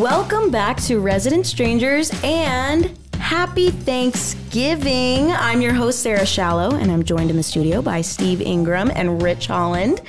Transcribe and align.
Welcome 0.00 0.50
back 0.50 0.78
to 0.84 0.98
Resident 0.98 1.46
Strangers 1.46 2.10
and 2.24 2.96
happy 3.18 3.68
Thanksgiving. 3.70 5.30
I'm 5.30 5.60
your 5.60 5.74
host, 5.74 6.00
Sarah 6.00 6.24
Shallow, 6.24 6.74
and 6.74 6.90
I'm 6.90 7.02
joined 7.02 7.28
in 7.28 7.36
the 7.36 7.42
studio 7.42 7.82
by 7.82 8.00
Steve 8.00 8.40
Ingram 8.40 8.90
and 8.94 9.20
Rich 9.20 9.48
Holland. 9.48 10.00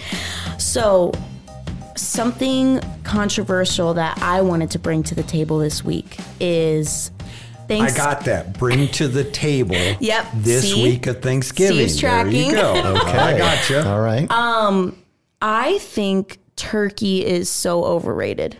So, 0.57 1.11
something 1.97 2.79
controversial 3.03 3.93
that 3.95 4.17
I 4.21 4.39
wanted 4.39 4.71
to 4.71 4.79
bring 4.79 5.03
to 5.03 5.13
the 5.13 5.23
table 5.23 5.59
this 5.59 5.83
week 5.83 6.17
is 6.39 7.11
Thanks. 7.67 7.93
I 7.93 7.97
got 7.97 8.23
that. 8.23 8.57
Bring 8.57 8.87
to 8.93 9.09
the 9.09 9.25
table. 9.25 9.75
Yep. 9.99 10.25
This 10.35 10.71
See? 10.71 10.83
week 10.83 11.07
of 11.07 11.21
Thanksgiving. 11.21 11.89
Steve's 11.89 11.99
There 11.99 12.27
you 12.29 12.53
go. 12.53 12.75
Okay. 13.01 13.17
I 13.17 13.37
gotcha. 13.37 13.89
All 13.89 13.99
right. 13.99 14.31
Um, 14.31 14.97
I 15.41 15.79
think 15.79 16.39
turkey 16.55 17.25
is 17.25 17.49
so 17.49 17.83
overrated. 17.83 18.57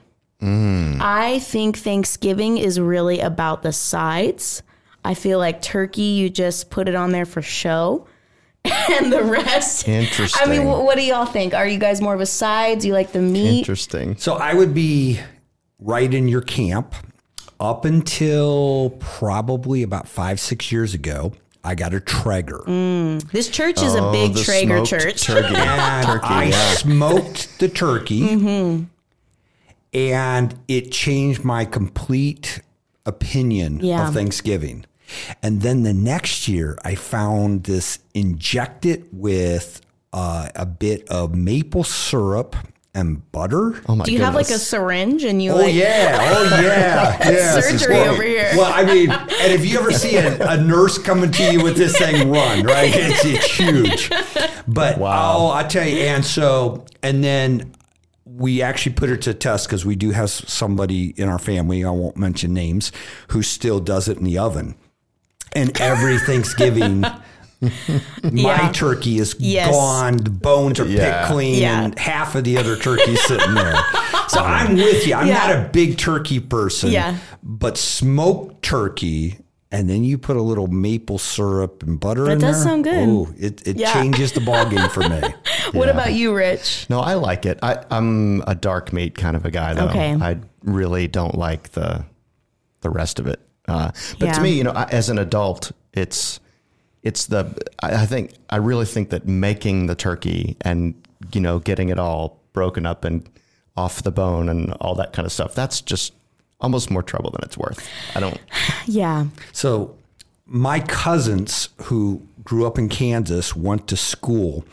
I 1.02 1.40
think 1.40 1.78
Thanksgiving 1.78 2.58
is 2.58 2.80
really 2.80 3.20
about 3.20 3.62
the 3.64 3.74
sides. 3.74 4.64
I 5.04 5.14
feel 5.16 5.40
like 5.40 5.62
turkey, 5.62 6.02
you 6.04 6.30
just 6.30 6.70
put 6.70 6.88
it 6.88 6.96
on 6.96 7.12
there 7.12 7.26
for 7.26 7.42
show. 7.42 8.08
And 8.92 9.12
the 9.12 9.24
rest. 9.24 9.88
Interesting. 9.88 10.40
I 10.40 10.46
mean, 10.46 10.62
Interesting. 10.62 10.82
wh- 10.82 10.86
what 10.86 10.96
do 10.96 11.04
y'all 11.04 11.26
think? 11.26 11.56
Are 11.56 11.66
you 11.68 11.80
guys 11.80 12.00
more 12.02 12.14
of 12.14 12.22
a 12.22 12.26
side? 12.28 12.80
Do 12.80 12.88
you 12.88 12.94
like 12.94 13.12
the 13.12 13.22
meat? 13.22 13.60
Interesting. 13.60 14.16
So 14.18 14.36
I 14.36 14.54
would 14.54 14.74
be 14.76 15.20
right 15.80 16.14
in 16.14 16.28
your 16.28 16.42
camp 16.42 16.94
up 17.60 17.86
until 17.86 18.92
probably 19.00 19.82
about 19.82 20.08
five, 20.08 20.40
six 20.40 20.72
years 20.72 20.94
ago. 20.94 21.34
I 21.64 21.74
got 21.76 21.94
a 21.96 22.00
Traeger. 22.00 22.62
This 23.32 23.50
church 23.50 23.82
is 23.82 23.96
a 23.96 24.12
big 24.12 24.34
Oh, 24.38 24.44
Traeger 24.44 24.86
church. 24.86 25.24
Turkey. 25.24 25.56
and 25.56 26.06
turkey. 26.06 26.28
I 26.28 26.44
yeah. 26.46 26.74
smoked 26.76 27.58
the 27.60 27.68
turkey, 27.70 28.22
Mm-hmm. 28.22 28.84
And 29.94 30.56
it 30.68 30.92
changed 30.92 31.44
my 31.44 31.66
complete 31.66 32.62
opinion 33.06 33.80
Yeah. 33.82 34.08
of 34.08 34.14
Thanksgiving. 34.14 34.86
And 35.44 35.62
then 35.62 35.84
the 35.84 35.94
next 35.94 36.48
year, 36.48 36.78
I 36.86 36.96
found 36.96 37.66
this 37.66 38.00
injected 38.14 39.08
with 39.12 39.82
uh, 40.14 40.50
a 40.56 40.66
bit 40.66 41.08
of 41.10 41.36
maple 41.36 41.84
syrup 41.84 42.56
and 42.94 43.30
butter. 43.32 43.82
Oh 43.88 43.96
my 43.96 44.04
Do 44.06 44.12
you 44.12 44.20
have 44.22 44.36
like 44.36 44.50
a 44.50 44.58
syringe 44.60 45.24
and 45.24 45.42
you 45.42 45.52
Oh 45.54 45.56
like 45.58 45.74
yeah! 45.74 46.18
Oh 46.34 46.44
yeah! 46.62 47.30
yeah. 47.32 47.60
Surgery 47.62 47.96
Well- 47.96 48.14
over 48.14 48.24
here. 48.24 48.52
Well, 48.56 48.72
I 48.74 48.84
mean, 48.84 49.10
and 49.12 49.30
if 49.54 49.66
you 49.66 49.80
ever 49.80 49.92
see 49.94 50.18
a, 50.18 50.38
a 50.50 50.62
nurse 50.62 50.98
coming 50.98 51.32
to 51.32 51.52
you 51.54 51.64
with 51.64 51.78
this 51.78 51.98
thing, 51.98 52.30
run 52.30 52.64
right. 52.64 52.92
It's, 52.94 53.24
it's 53.26 53.46
huge. 53.46 54.10
But 54.68 54.98
Wow. 54.98 55.36
oh, 55.38 55.52
I 55.52 55.64
tell 55.64 55.88
you, 55.88 55.98
and 56.00 56.24
so 56.26 56.86
and 57.02 57.24
then 57.24 57.74
we 58.34 58.62
actually 58.62 58.94
put 58.94 59.10
it 59.10 59.22
to 59.24 59.34
test 59.34 59.68
because 59.68 59.86
we 59.86 59.96
do 59.96 60.12
have 60.12 60.30
somebody 60.30 61.14
in 61.18 61.28
our 61.28 61.40
family. 61.40 61.84
I 61.84 61.90
won't 61.90 62.18
mention 62.18 62.54
names 62.54 62.92
who 63.30 63.42
still 63.44 63.80
does 63.80 64.08
it 64.08 64.18
in 64.18 64.24
the 64.24 64.38
oven, 64.38 64.76
and 65.54 65.80
every 65.82 66.18
Thanksgiving. 66.26 67.02
My 67.62 67.70
Yeah. 68.32 68.72
turkey 68.72 69.20
is 69.20 69.36
Yes. 69.38 69.70
gone. 69.72 70.18
The 70.18 70.30
bones 70.32 70.80
are 70.80 70.86
Yeah. 70.88 71.22
picked 71.22 71.32
clean, 71.34 71.62
Yeah. 71.62 71.82
and 71.84 72.00
half 72.00 72.34
of 72.36 72.44
the 72.44 72.58
other 72.58 72.76
turkey's 72.76 73.22
sitting 73.22 73.54
there. 73.54 73.76
So 74.30 74.40
I'm 74.44 74.76
with 74.76 75.06
you. 75.06 75.14
I'm 75.14 75.28
Yeah. 75.28 75.34
not 75.34 75.52
a 75.56 75.70
big 75.72 75.98
turkey 75.98 76.40
person. 76.40 76.92
Yeah. 76.92 77.18
But 77.44 77.78
smoked 77.78 78.64
turkey, 78.64 79.38
and 79.72 79.90
then 79.90 80.04
you 80.04 80.18
put 80.18 80.36
a 80.36 80.42
little 80.42 80.68
maple 80.68 81.18
syrup 81.18 81.82
and 81.84 82.00
butter 82.00 82.26
That 82.26 82.32
in 82.34 82.40
does 82.40 82.62
sound 82.62 82.84
good. 82.84 83.08
Oh, 83.10 83.30
it, 83.38 83.66
it 83.68 83.78
Yeah. 83.78 83.94
changes 83.94 84.34
the 84.34 84.42
ball 84.42 84.70
game 84.70 84.90
for 84.90 85.08
me. 85.08 85.22
What 85.74 85.88
about 85.88 86.14
you, 86.14 86.36
Rich? 86.36 86.88
No, 86.90 87.00
I 87.00 87.14
like 87.14 87.46
it. 87.46 87.58
I, 87.64 87.82
I'm 87.90 88.42
a 88.46 88.54
dark 88.56 88.92
meat 88.92 89.16
kind 89.16 89.38
of 89.38 89.46
a 89.46 89.52
guy, 89.52 89.74
though. 89.74 89.88
Okay. 89.88 90.14
I 90.14 90.38
really 90.64 91.08
don't 91.08 91.36
like 91.36 91.72
the 91.72 92.04
the 92.82 92.90
rest 92.90 93.20
of 93.20 93.28
it. 93.28 93.40
Uh, 93.70 93.92
but 94.20 94.26
Yeah. 94.26 94.34
to 94.34 94.42
me, 94.42 94.52
you 94.52 94.64
know, 94.66 94.72
I, 94.72 94.84
as 94.92 95.10
an 95.10 95.18
adult, 95.18 95.72
it's 95.94 96.40
it's 97.04 97.28
the. 97.28 97.56
I, 97.82 98.02
I 98.02 98.06
think 98.06 98.34
I 98.50 98.58
really 98.58 98.86
think 98.86 99.12
that 99.12 99.26
making 99.28 99.86
the 99.88 99.96
turkey 99.96 100.58
and 100.62 100.94
you 101.32 101.40
know 101.40 101.60
getting 101.60 101.88
it 101.90 101.98
all 102.00 102.42
broken 102.54 102.86
up 102.86 103.06
and 103.06 103.30
off 103.78 104.04
the 104.04 104.12
bone 104.12 104.50
and 104.50 104.74
all 104.82 104.96
that 104.96 105.14
kind 105.14 105.26
of 105.26 105.32
stuff. 105.32 105.56
That's 105.56 105.80
just 105.80 106.14
almost 106.62 106.92
more 106.92 107.04
trouble 107.04 107.32
than 107.32 107.42
it's 107.44 107.58
worth. 107.58 107.88
I 108.16 108.20
don't. 108.20 108.40
Yeah. 108.88 109.28
So 109.52 109.96
my 110.46 110.80
cousins 110.80 111.70
who 111.84 112.22
grew 112.44 112.66
up 112.66 112.78
in 112.78 112.90
Kansas 112.90 113.56
went 113.56 113.88
to 113.88 113.96
school 113.96 114.66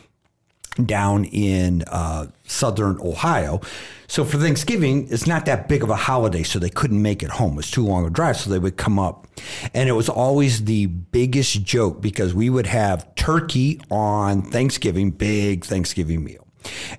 down 0.84 1.24
in 1.26 1.82
uh, 1.88 2.26
southern 2.44 2.98
Ohio. 3.00 3.60
So 4.06 4.24
for 4.24 4.38
Thanksgiving, 4.38 5.08
it's 5.10 5.26
not 5.26 5.44
that 5.46 5.68
big 5.68 5.82
of 5.82 5.90
a 5.90 5.96
holiday, 5.96 6.42
so 6.42 6.58
they 6.58 6.70
couldn't 6.70 7.02
make 7.02 7.22
it 7.22 7.30
home. 7.30 7.58
It's 7.58 7.70
too 7.70 7.84
long 7.84 8.06
a 8.06 8.10
drive, 8.10 8.38
so 8.38 8.50
they 8.50 8.58
would 8.58 8.76
come 8.76 8.98
up. 8.98 9.26
And 9.74 9.88
it 9.88 9.92
was 9.92 10.08
always 10.08 10.64
the 10.64 10.86
biggest 10.86 11.62
joke 11.62 12.00
because 12.00 12.34
we 12.34 12.48
would 12.48 12.66
have 12.66 13.14
turkey 13.16 13.80
on 13.90 14.42
Thanksgiving, 14.42 15.10
big 15.10 15.64
Thanksgiving 15.64 16.24
meal. 16.24 16.47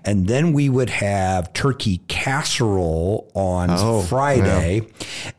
And 0.05 0.27
then 0.27 0.53
we 0.53 0.69
would 0.69 0.89
have 0.89 1.53
turkey 1.53 2.01
casserole 2.07 3.31
on 3.35 3.69
Oh, 3.71 4.01
Friday. 4.01 4.87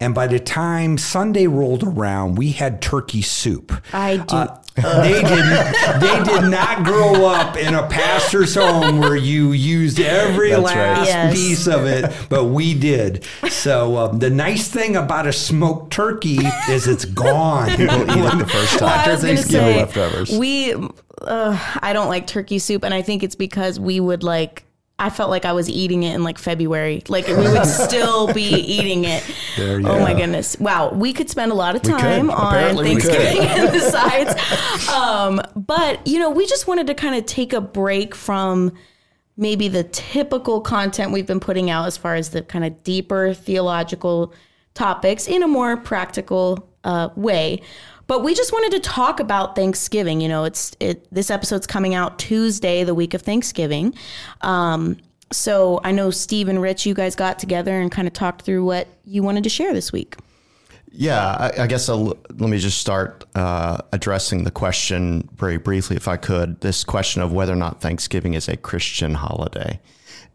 And 0.00 0.14
by 0.14 0.26
the 0.26 0.38
time 0.41 0.98
Sunday 0.98 1.46
rolled 1.46 1.82
around, 1.82 2.36
we 2.36 2.52
had 2.52 2.80
turkey 2.82 3.22
soup. 3.22 3.72
I 3.92 4.19
do. 4.19 4.36
Uh, 4.36 4.56
they 5.02 5.20
did. 5.20 6.00
They 6.00 6.22
did 6.32 6.48
not 6.48 6.84
grow 6.84 7.26
up 7.26 7.56
in 7.56 7.74
a 7.74 7.86
pastor's 7.88 8.54
home 8.54 8.98
where 9.00 9.16
you 9.16 9.52
used 9.52 9.98
every 10.00 10.50
That's 10.50 10.62
right. 10.62 10.76
last 10.76 11.06
Yes. 11.08 11.34
piece 11.34 11.66
of 11.66 11.84
it, 11.84 12.10
but 12.30 12.44
we 12.46 12.72
did. 12.74 13.24
So 13.50 13.96
um, 13.98 14.20
the 14.20 14.30
nice 14.30 14.69
thing 14.69 14.96
about 14.96 15.26
a 15.26 15.32
smoked 15.32 15.92
turkey 15.92 16.38
is 16.70 16.86
it's 16.86 17.04
gone. 17.04 17.69
People 17.76 18.02
eat 18.02 18.24
it 18.24 18.38
the 18.38 18.46
first 18.46 18.78
time. 18.78 18.88
Well, 18.88 19.08
I 19.08 19.12
was 19.12 19.20
gonna 19.22 19.34
Thanksgiving 19.36 19.74
say, 19.74 19.76
leftovers. 19.80 20.38
We, 20.38 20.74
uh, 21.22 21.58
I 21.82 21.92
don't 21.92 22.08
like 22.08 22.26
turkey 22.26 22.58
soup, 22.58 22.84
and 22.84 22.94
I 22.94 23.03
think 23.03 23.22
it's 23.22 23.34
because 23.34 23.78
we 23.78 24.00
would 24.00 24.22
like. 24.22 24.64
I 24.98 25.08
felt 25.08 25.31
like 25.31 25.47
I 25.47 25.54
was 25.54 25.70
eating 25.70 26.03
it 26.03 26.14
in 26.14 26.22
like 26.25 26.36
February. 26.36 27.03
Like 27.08 27.26
we 27.26 27.34
would 27.34 27.66
still 27.66 28.32
be 28.34 28.42
eating 28.42 29.04
it. 29.04 29.25
There 29.56 29.81
you 29.81 29.88
oh 29.88 29.98
my 30.00 30.12
goodness! 30.12 30.58
Wow, 30.60 30.92
we 30.92 31.12
could 31.12 31.31
spend 31.31 31.53
a 31.53 31.54
lot 31.54 31.75
of 31.75 31.82
time 31.82 32.31
on 32.31 32.54
Apparently. 32.54 32.88
Thanksgiving 32.88 33.38
and 33.38 33.69
the 33.75 33.81
sides. 33.91 34.88
Um, 34.88 35.41
but 35.56 36.06
you 36.06 36.19
know, 36.19 36.31
we 36.31 36.47
just 36.47 36.66
wanted 36.66 36.86
to 36.88 36.94
kind 36.94 37.14
of 37.14 37.25
take 37.26 37.52
a 37.52 37.60
break 37.60 38.14
from 38.14 38.72
maybe 39.37 39.69
the 39.69 39.84
typical 39.84 40.60
content 40.60 41.12
we've 41.12 41.26
been 41.26 41.41
putting 41.41 41.70
out 41.70 41.87
as 41.87 41.97
far 41.97 42.14
as 42.14 42.31
the 42.31 42.42
kind 42.42 42.64
of 42.64 42.84
deeper 42.84 43.32
theological 43.32 44.34
topics 44.75 45.26
in 45.26 45.42
a 45.42 45.48
more 45.48 45.78
practical 45.78 46.69
uh, 46.84 47.08
way. 47.16 47.62
But 48.10 48.25
we 48.25 48.34
just 48.34 48.53
wanted 48.53 48.72
to 48.72 48.81
talk 48.81 49.21
about 49.21 49.54
Thanksgiving. 49.54 50.21
You 50.21 50.26
know, 50.26 50.43
it's 50.43 50.72
it. 50.81 51.06
This 51.15 51.31
episode's 51.31 51.65
coming 51.65 51.94
out 51.94 52.19
Tuesday, 52.19 52.82
the 52.82 52.93
week 52.93 53.15
of 53.15 53.22
Thanksgiving. 53.22 53.94
Um, 54.41 54.97
so 55.31 55.81
I 55.84 55.93
know 55.93 56.10
Steve 56.10 56.49
and 56.49 56.60
Rich, 56.60 56.87
you 56.87 56.93
guys 56.93 57.15
got 57.15 57.38
together 57.38 57.81
and 57.81 57.88
kind 57.88 58.09
of 58.09 58.12
talked 58.12 58.43
through 58.43 58.65
what 58.65 58.88
you 59.04 59.22
wanted 59.22 59.44
to 59.44 59.49
share 59.49 59.72
this 59.72 59.93
week. 59.93 60.16
Yeah, 60.91 61.25
I, 61.25 61.62
I 61.62 61.66
guess 61.69 61.88
I'll, 61.88 62.19
let 62.31 62.50
me 62.50 62.59
just 62.59 62.81
start 62.81 63.26
uh, 63.37 63.78
addressing 63.93 64.43
the 64.43 64.50
question 64.50 65.28
very 65.37 65.59
briefly, 65.59 65.94
if 65.94 66.09
I 66.09 66.16
could. 66.16 66.62
This 66.62 66.82
question 66.82 67.22
of 67.22 67.32
whether 67.32 67.53
or 67.53 67.56
not 67.56 67.81
Thanksgiving 67.81 68.34
is 68.34 68.49
a 68.49 68.56
Christian 68.56 69.15
holiday. 69.15 69.78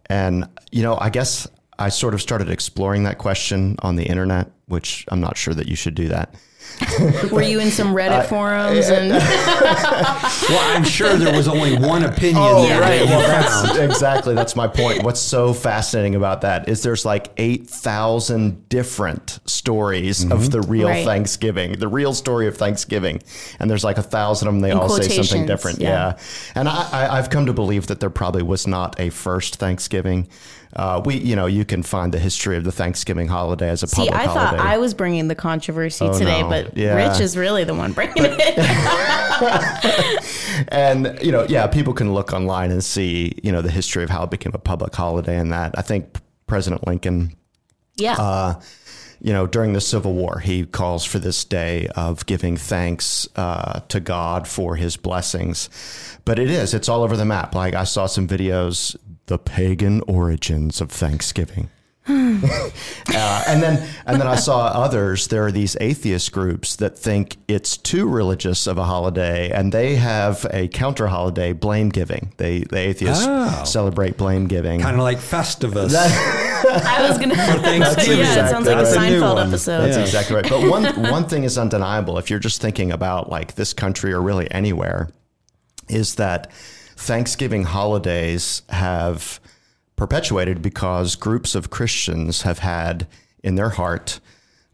And, 0.06 0.48
you 0.72 0.82
know, 0.82 0.98
I 0.98 1.10
guess 1.10 1.46
I 1.78 1.90
sort 1.90 2.14
of 2.14 2.22
started 2.22 2.50
exploring 2.50 3.04
that 3.04 3.18
question 3.18 3.76
on 3.80 3.98
the 3.98 4.06
internet, 4.06 4.50
which 4.68 5.04
I'm 5.10 5.20
not 5.20 5.36
sure 5.36 5.54
that 5.54 5.68
you 5.68 5.76
should 5.76 5.96
do 5.96 6.08
that. 6.08 6.34
Were 7.32 7.42
you 7.42 7.60
in 7.60 7.72
some 7.72 7.94
Reddit 7.94 8.20
uh, 8.20 8.24
forums 8.24 8.90
and 8.90 9.10
Well, 10.50 10.76
I'm 10.76 10.84
sure 10.84 11.16
there 11.16 11.36
was 11.36 11.48
only 11.48 11.78
one 11.78 12.04
opinion 12.04 12.38
Oh, 12.38 12.64
there 12.64 12.82
right. 12.82 13.06
Well, 13.06 13.20
that's 13.22 13.78
exactly 13.78 14.36
that's 14.36 14.56
my 14.56 14.68
point. 14.68 15.04
What's 15.04 15.22
so 15.22 15.54
fascinating 15.54 16.16
about 16.16 16.42
that 16.42 16.68
is 16.68 16.84
there's 16.84 17.06
like 17.06 17.32
eight 17.38 17.70
thousand 17.70 18.68
different 18.70 19.40
stories 19.46 20.24
of 20.24 20.30
mm-hmm. 20.30 20.50
the 20.50 20.62
real 20.62 20.88
Right. 20.90 21.06
Thanksgiving, 21.06 21.80
the 21.80 21.88
real 21.88 22.14
story 22.14 22.48
of 22.48 22.58
Thanksgiving, 22.58 23.22
and 23.60 23.70
there's 23.70 23.84
like 23.84 23.98
a 23.98 24.04
thousand 24.04 24.48
of 24.48 24.54
them. 24.54 24.62
They 24.62 24.72
In 24.72 24.78
all 24.78 24.90
say 24.90 25.08
something 25.08 25.46
different. 25.46 25.80
yeah. 25.80 25.90
Yeah, 25.90 26.18
and 26.56 26.70
I, 26.70 26.90
I, 26.92 27.18
I've 27.18 27.30
come 27.30 27.46
to 27.46 27.54
believe 27.54 27.88
that 27.88 28.00
there 28.00 28.10
probably 28.10 28.44
was 28.44 28.68
not 28.68 29.00
a 29.00 29.10
first 29.10 29.56
Thanksgiving. 29.56 30.28
Uh, 30.76 31.02
we, 31.06 31.16
you 31.18 31.36
know, 31.36 31.46
you 31.46 31.64
can 31.64 31.82
find 31.84 32.14
the 32.14 32.20
history 32.20 32.58
of 32.58 32.64
the 32.64 32.72
Thanksgiving 32.72 33.28
holiday 33.28 33.70
as 33.70 33.82
a 33.84 33.88
public. 33.88 34.08
See, 34.08 34.12
public 34.12 34.30
I 34.30 34.34
thought 34.34 34.48
holiday. 34.58 34.70
I 34.70 34.78
was 34.78 34.94
bringing 34.94 35.28
the 35.30 35.36
controversy 35.36 36.06
Oh, 36.06 36.18
today, 36.18 36.42
no. 36.42 36.50
but 36.50 36.76
Yeah. 36.78 36.96
Rich 36.96 37.22
is 37.22 37.38
really 37.38 37.64
the 37.64 37.74
one 37.74 37.94
bringing 37.94 38.16
it. 38.18 38.58
and 40.70 41.18
you 41.22 41.32
know, 41.32 41.46
yeah, 41.48 41.68
people 41.68 41.94
can 41.94 42.14
look 42.14 42.34
online 42.34 42.72
and 42.72 42.84
see, 42.84 43.40
you 43.44 43.52
know, 43.52 43.62
the 43.62 43.72
history 43.72 44.04
of 44.04 44.10
how 44.10 44.24
it 44.24 44.32
became 44.32 44.52
a 44.54 44.60
public 44.60 44.94
holiday 44.94 45.38
and 45.38 45.54
that. 45.54 45.78
I 45.78 45.82
think 45.82 46.18
President 46.48 46.86
Lincoln 46.86 47.36
yeah. 47.96 48.16
uh, 48.20 48.62
you 49.22 49.34
know, 49.34 49.48
during 49.48 49.74
the 49.74 49.82
Civil 49.82 50.14
War, 50.14 50.40
he 50.40 50.66
calls 50.66 51.04
for 51.06 51.20
this 51.20 51.44
day 51.46 51.88
of 51.96 52.26
giving 52.26 52.58
thanks 52.58 53.28
uh, 53.36 53.80
to 53.88 54.00
God 54.00 54.48
for 54.48 54.76
his 54.76 54.98
blessings. 54.98 55.70
But 56.26 56.38
it 56.38 56.50
is, 56.50 56.74
it's 56.74 56.90
all 56.90 57.02
over 57.04 57.16
the 57.18 57.26
map. 57.26 57.56
Like 57.56 57.74
I 57.74 57.86
saw 57.86 58.06
some 58.06 58.28
videos, 58.28 58.96
the 59.28 59.38
pagan 59.40 60.02
origins 60.08 60.82
of 60.82 60.92
Thanksgiving. 60.92 61.70
uh, 62.08 63.44
and 63.48 63.64
then 63.64 63.88
and 64.06 64.22
then 64.22 64.28
I 64.28 64.36
saw 64.36 64.66
others. 64.68 65.28
There 65.28 65.44
are 65.48 65.52
these 65.52 65.76
atheist 65.82 66.32
groups 66.32 66.76
that 66.76 66.96
think 66.98 67.38
it's 67.48 67.78
too 67.78 68.08
religious 68.08 68.68
of 68.68 68.78
a 68.78 68.84
holiday, 68.84 69.50
and 69.50 69.72
they 69.72 69.96
have 69.96 70.46
a 70.52 70.68
counter 70.68 71.08
holiday, 71.08 71.52
blame 71.52 71.90
giving. 71.90 72.32
They 72.38 72.60
the 72.60 72.78
atheists 72.78 73.26
Oh. 73.28 73.64
celebrate 73.66 74.18
blame 74.18 74.46
giving. 74.48 74.82
Kind 74.82 74.98
of 74.98 75.02
like 75.02 75.18
Festivus. 75.18 75.96
I 75.96 77.08
was 77.10 77.18
gonna. 77.18 77.36
Thanksgiving. 77.36 78.20
yeah, 78.20 78.46
it 78.46 78.50
sounds 78.52 78.68
like 78.68 78.78
a 78.78 78.84
That's 78.84 78.96
a 78.96 79.00
Seinfeld 79.00 79.34
one. 79.36 79.48
episode. 79.48 79.82
That's 79.82 79.98
Yeah. 79.98 80.04
exactly 80.04 80.36
right. 80.36 80.48
But 80.48 80.62
one 80.70 81.10
one 81.12 81.28
thing 81.28 81.44
is 81.44 81.58
undeniable. 81.58 82.20
If 82.20 82.30
you're 82.30 82.38
just 82.38 82.62
thinking 82.62 82.92
about 82.92 83.30
like 83.32 83.56
this 83.56 83.74
country 83.74 84.14
or 84.14 84.22
really 84.22 84.50
anywhere, 84.52 85.10
is 85.90 86.16
that 86.16 86.52
Thanksgiving 86.96 87.64
holidays 87.64 88.62
have 88.70 89.40
perpetuated 89.96 90.62
because 90.62 91.16
groups 91.16 91.56
of 91.56 91.70
Christians 91.70 92.42
have 92.44 92.60
had 92.60 93.08
in 93.44 93.56
their 93.56 93.70
heart 93.70 94.20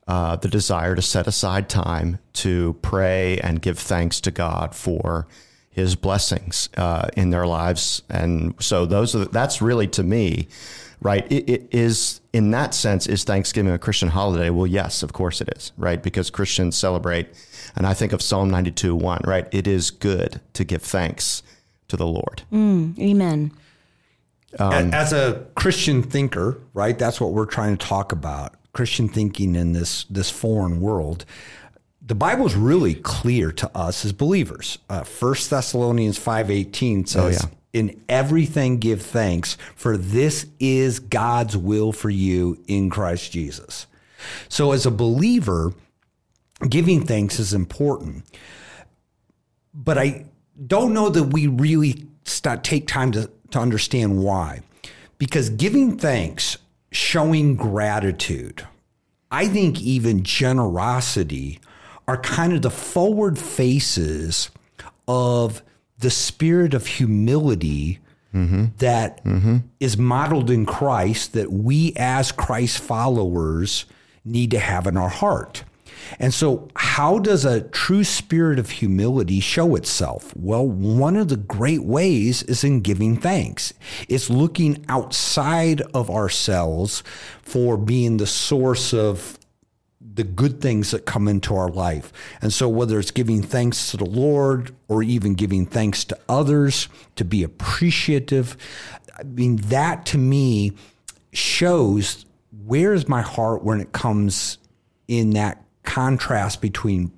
uh, 0.07 0.35
the 0.35 0.47
desire 0.47 0.95
to 0.95 1.01
set 1.01 1.27
aside 1.27 1.69
time 1.69 2.19
to 2.33 2.77
pray 2.81 3.37
and 3.39 3.61
give 3.61 3.77
thanks 3.77 4.19
to 4.21 4.31
God 4.31 4.75
for 4.75 5.27
His 5.69 5.95
blessings 5.95 6.69
uh, 6.75 7.07
in 7.15 7.29
their 7.29 7.47
lives, 7.47 8.01
and 8.09 8.55
so 8.59 8.85
those 8.85 9.15
are 9.15 9.25
that's 9.25 9.61
really 9.61 9.87
to 9.87 10.03
me, 10.03 10.47
right? 11.01 11.31
It, 11.31 11.49
it 11.49 11.67
is 11.71 12.19
in 12.33 12.51
that 12.51 12.73
sense 12.73 13.07
is 13.07 13.23
Thanksgiving 13.23 13.71
a 13.71 13.77
Christian 13.79 14.09
holiday? 14.09 14.49
Well, 14.49 14.67
yes, 14.67 15.03
of 15.03 15.13
course 15.13 15.39
it 15.39 15.49
is, 15.55 15.71
right? 15.77 16.01
Because 16.01 16.29
Christians 16.29 16.75
celebrate, 16.75 17.29
and 17.75 17.85
I 17.85 17.93
think 17.93 18.11
of 18.11 18.21
Psalm 18.21 18.49
ninety 18.49 18.71
two 18.71 18.95
one, 18.95 19.21
right? 19.23 19.47
It 19.51 19.67
is 19.67 19.91
good 19.91 20.41
to 20.53 20.63
give 20.63 20.81
thanks 20.81 21.43
to 21.91 21.97
the 21.97 22.07
Lord. 22.07 22.41
Amen. 22.51 23.51
A- 24.59 24.63
As 24.93 25.13
a 25.13 25.45
Christian 25.55 26.01
thinker, 26.03 26.57
right? 26.73 26.97
That's 26.97 27.21
what 27.21 27.31
we're 27.33 27.45
trying 27.45 27.77
to 27.77 27.85
talk 27.87 28.11
about. 28.11 28.55
Christian 28.73 29.07
thinking 29.07 29.55
in 29.55 29.73
this 29.73 30.05
this 30.05 30.29
foreign 30.29 30.81
world. 30.81 31.25
The 32.01 32.15
Bible 32.15 32.45
is 32.47 32.55
really 32.55 32.95
clear 32.95 33.51
to 33.53 33.69
us 33.77 34.03
as 34.05 34.11
believers. 34.13 34.77
Uh, 34.89 35.03
1 35.03 35.49
Thessalonians 35.49 36.17
5:18 36.17 37.05
says, 37.07 37.41
yeah. 37.43 37.49
"In 37.79 38.01
everything 38.09 38.77
give 38.79 39.01
thanks, 39.01 39.55
for 39.75 39.95
this 39.97 40.47
is 40.59 40.99
God's 40.99 41.55
will 41.55 41.91
for 41.93 42.09
you 42.09 42.57
in 42.67 42.89
Christ 42.89 43.31
Jesus." 43.31 43.87
So 44.49 44.71
as 44.71 44.85
a 44.85 44.91
believer, 44.91 45.73
giving 46.67 47.05
thanks 47.05 47.39
is 47.39 47.53
important. 47.53 48.23
But 49.73 49.97
I 49.97 50.25
don't 50.67 50.93
know 50.93 51.09
that 51.09 51.25
we 51.25 51.47
really 51.47 52.05
start, 52.23 52.63
take 52.63 52.87
time 52.87 53.11
to, 53.13 53.29
to 53.51 53.59
understand 53.59 54.23
why. 54.23 54.61
Because 55.17 55.49
giving 55.49 55.97
thanks, 55.97 56.57
showing 56.91 57.55
gratitude, 57.55 58.65
I 59.29 59.47
think 59.47 59.81
even 59.81 60.23
generosity 60.23 61.59
are 62.07 62.17
kind 62.17 62.53
of 62.53 62.61
the 62.61 62.71
forward 62.71 63.37
faces 63.37 64.49
of 65.07 65.61
the 65.99 66.09
spirit 66.09 66.73
of 66.73 66.87
humility 66.87 67.99
mm-hmm. 68.33 68.65
that 68.77 69.23
mm-hmm. 69.23 69.57
is 69.79 69.97
modeled 69.97 70.49
in 70.49 70.65
Christ 70.65 71.33
that 71.33 71.51
we 71.51 71.93
as 71.95 72.31
Christ 72.31 72.79
followers 72.79 73.85
need 74.25 74.51
to 74.51 74.59
have 74.59 74.87
in 74.87 74.97
our 74.97 75.09
heart. 75.09 75.63
And 76.19 76.33
so, 76.33 76.67
how 76.75 77.19
does 77.19 77.45
a 77.45 77.61
true 77.61 78.03
spirit 78.03 78.59
of 78.59 78.69
humility 78.69 79.39
show 79.39 79.75
itself? 79.75 80.33
Well, 80.35 80.67
one 80.67 81.15
of 81.15 81.29
the 81.29 81.37
great 81.37 81.83
ways 81.83 82.43
is 82.43 82.63
in 82.63 82.81
giving 82.81 83.17
thanks. 83.17 83.73
It's 84.07 84.29
looking 84.29 84.83
outside 84.89 85.81
of 85.93 86.09
ourselves 86.09 87.03
for 87.41 87.77
being 87.77 88.17
the 88.17 88.27
source 88.27 88.93
of 88.93 89.37
the 90.13 90.23
good 90.23 90.59
things 90.61 90.91
that 90.91 91.05
come 91.05 91.27
into 91.27 91.55
our 91.55 91.69
life. 91.69 92.11
And 92.41 92.51
so, 92.51 92.67
whether 92.67 92.99
it's 92.99 93.11
giving 93.11 93.41
thanks 93.41 93.91
to 93.91 93.97
the 93.97 94.05
Lord 94.05 94.75
or 94.87 95.03
even 95.03 95.35
giving 95.35 95.65
thanks 95.65 96.03
to 96.05 96.19
others, 96.27 96.87
to 97.15 97.25
be 97.25 97.43
appreciative, 97.43 98.57
I 99.17 99.23
mean, 99.23 99.57
that 99.57 100.05
to 100.07 100.17
me 100.17 100.73
shows 101.33 102.25
where 102.65 102.93
is 102.93 103.07
my 103.07 103.21
heart 103.21 103.63
when 103.63 103.79
it 103.79 103.91
comes 103.91 104.57
in 105.07 105.31
that 105.31 105.63
contrast 105.83 106.61
between 106.61 107.11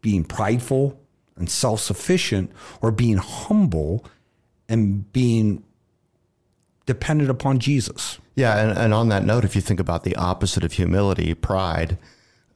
being 0.00 0.24
prideful 0.24 0.98
and 1.36 1.50
self 1.50 1.80
sufficient 1.80 2.50
or 2.80 2.90
being 2.90 3.16
humble 3.16 4.04
and 4.68 5.10
being 5.12 5.62
dependent 6.86 7.30
upon 7.30 7.58
Jesus. 7.58 8.18
Yeah, 8.34 8.56
and, 8.58 8.78
and 8.78 8.94
on 8.94 9.08
that 9.08 9.24
note, 9.24 9.44
if 9.44 9.54
you 9.54 9.60
think 9.60 9.80
about 9.80 10.04
the 10.04 10.16
opposite 10.16 10.64
of 10.64 10.72
humility, 10.72 11.34
pride, 11.34 11.98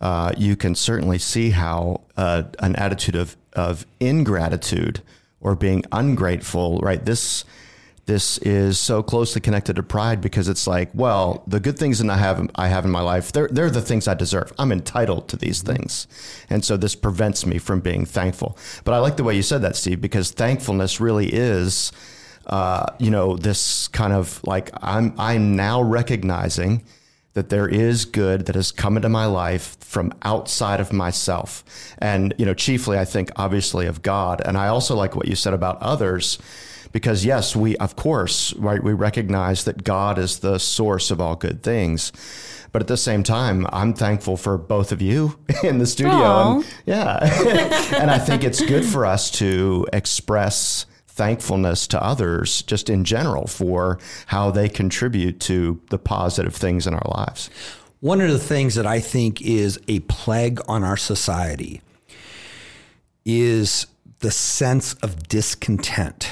uh, 0.01 0.33
you 0.37 0.57
can 0.57 0.75
certainly 0.75 1.19
see 1.19 1.51
how 1.51 2.03
uh, 2.17 2.45
an 2.61 2.77
attitude 2.77 3.17
of 3.17 3.37
of 3.53 3.87
ingratitude 4.01 5.01
or 5.41 5.55
being 5.55 5.85
ungrateful, 5.93 6.79
right? 6.79 7.05
This 7.05 7.45
this 8.07 8.39
is 8.39 8.79
so 8.79 9.03
closely 9.03 9.41
connected 9.41 9.77
to 9.77 9.83
pride 9.83 10.21
because 10.21 10.49
it's 10.49 10.67
like, 10.67 10.91
well, 10.95 11.43
the 11.47 11.61
good 11.61 11.79
things 11.79 11.99
that 11.99 12.11
I 12.11 12.19
have 12.19 12.51
I 12.55 12.69
have 12.69 12.85
in 12.85 12.91
my 12.91 13.01
life, 13.01 13.33
they're 13.33 13.49
they're 13.49 13.71
the 13.71 13.81
things 13.81 14.07
I 14.07 14.15
deserve. 14.15 14.53
I'm 14.59 14.73
entitled 14.73 15.29
to 15.29 15.37
these 15.37 15.63
things, 15.63 16.07
and 16.51 16.65
so 16.65 16.77
this 16.77 16.95
prevents 16.95 17.47
me 17.47 17.59
from 17.59 17.81
being 17.81 18.05
thankful. 18.05 18.59
But 18.85 18.95
I 18.95 18.99
like 18.99 19.17
the 19.17 19.25
way 19.25 19.35
you 19.35 19.43
said 19.43 19.63
that, 19.63 19.77
Steve, 19.77 20.01
because 20.01 20.31
thankfulness 20.31 21.01
really 21.01 21.33
is 21.33 21.93
uh, 22.47 22.87
you 22.99 23.11
know, 23.11 23.37
this 23.37 23.89
kind 23.89 24.13
of 24.13 24.41
like 24.45 24.71
I'm 24.83 25.15
I'm 25.19 25.57
now 25.57 25.83
recognizing 25.83 26.85
that 27.33 27.49
there 27.49 27.69
is 27.69 28.05
good 28.05 28.47
that 28.47 28.55
has 28.55 28.71
come 28.71 28.97
into 28.97 29.09
my 29.09 29.27
life 29.27 29.77
from 29.81 30.13
outside 30.23 30.79
of 30.79 30.93
myself. 30.93 31.65
And, 31.99 32.33
you 32.39 32.47
know, 32.47 32.55
chiefly 32.55 32.97
I 32.97 33.05
think 33.05 33.31
obviously 33.35 33.87
of 33.87 34.03
God. 34.03 34.41
And 34.45 34.57
I 34.57 34.69
also 34.69 34.95
like 34.95 35.17
what 35.17 35.27
you 35.27 35.35
said 35.35 35.53
about 35.53 35.83
others. 35.83 36.39
Because 36.95 37.25
yes, 37.25 37.57
we 37.57 37.77
of 37.79 37.97
course, 37.97 38.55
right, 38.55 38.81
we 38.81 38.93
recognize 38.93 39.65
that 39.65 39.83
God 39.83 40.17
is 40.17 40.39
the 40.39 40.59
source 40.59 41.11
of 41.11 41.21
all 41.21 41.35
good 41.35 41.65
things. 41.65 42.13
But 42.71 42.83
at 42.83 42.89
the 42.89 42.97
same 42.97 43.25
time, 43.25 43.67
I'm 43.73 43.95
thankful 43.95 44.37
for 44.37 44.57
both 44.57 44.93
of 44.93 45.03
you 45.03 45.37
in 45.65 45.79
the 45.79 45.87
studio. 45.87 46.59
And, 46.59 46.67
yeah. 46.87 47.19
and 47.97 48.13
I 48.13 48.19
think 48.19 48.45
it's 48.45 48.65
good 48.65 48.85
for 48.85 49.05
us 49.05 49.29
to 49.33 49.89
express 49.93 50.87
thankfulness 51.09 51.89
to 51.89 52.03
others 52.03 52.63
just 52.63 52.89
in 52.89 53.03
general 53.03 53.49
for 53.49 53.99
how 54.27 54.53
they 54.53 54.69
contribute 54.69 55.41
to 55.41 55.81
the 55.91 55.99
positive 55.99 56.55
things 56.55 56.87
in 56.87 56.95
our 56.95 57.09
lives. 57.09 57.51
One 57.99 58.21
of 58.21 58.31
the 58.31 58.39
things 58.39 58.77
that 58.77 58.87
I 58.87 59.01
think 59.01 59.43
is 59.43 59.81
a 59.89 59.99
plague 60.01 60.61
on 60.69 60.85
our 60.85 60.97
society 60.97 61.81
is 63.25 63.87
the 64.21 64.31
sense 64.31 64.95
of 64.95 65.27
discontent 65.27 66.29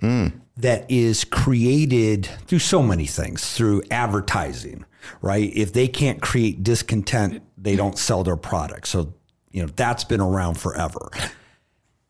that 0.00 0.90
is 0.90 1.24
created 1.24 2.26
through 2.46 2.58
so 2.58 2.82
many 2.82 3.06
things, 3.06 3.54
through 3.56 3.82
advertising, 3.90 4.84
right? 5.22 5.50
If 5.54 5.72
they 5.72 5.88
can't 5.88 6.20
create 6.20 6.62
discontent, 6.62 7.42
they 7.56 7.76
don't 7.76 7.98
sell 7.98 8.24
their 8.24 8.36
product. 8.36 8.88
So, 8.88 9.14
you 9.50 9.62
know, 9.62 9.68
that's 9.74 10.04
been 10.04 10.20
around 10.20 10.54
forever. 10.54 11.10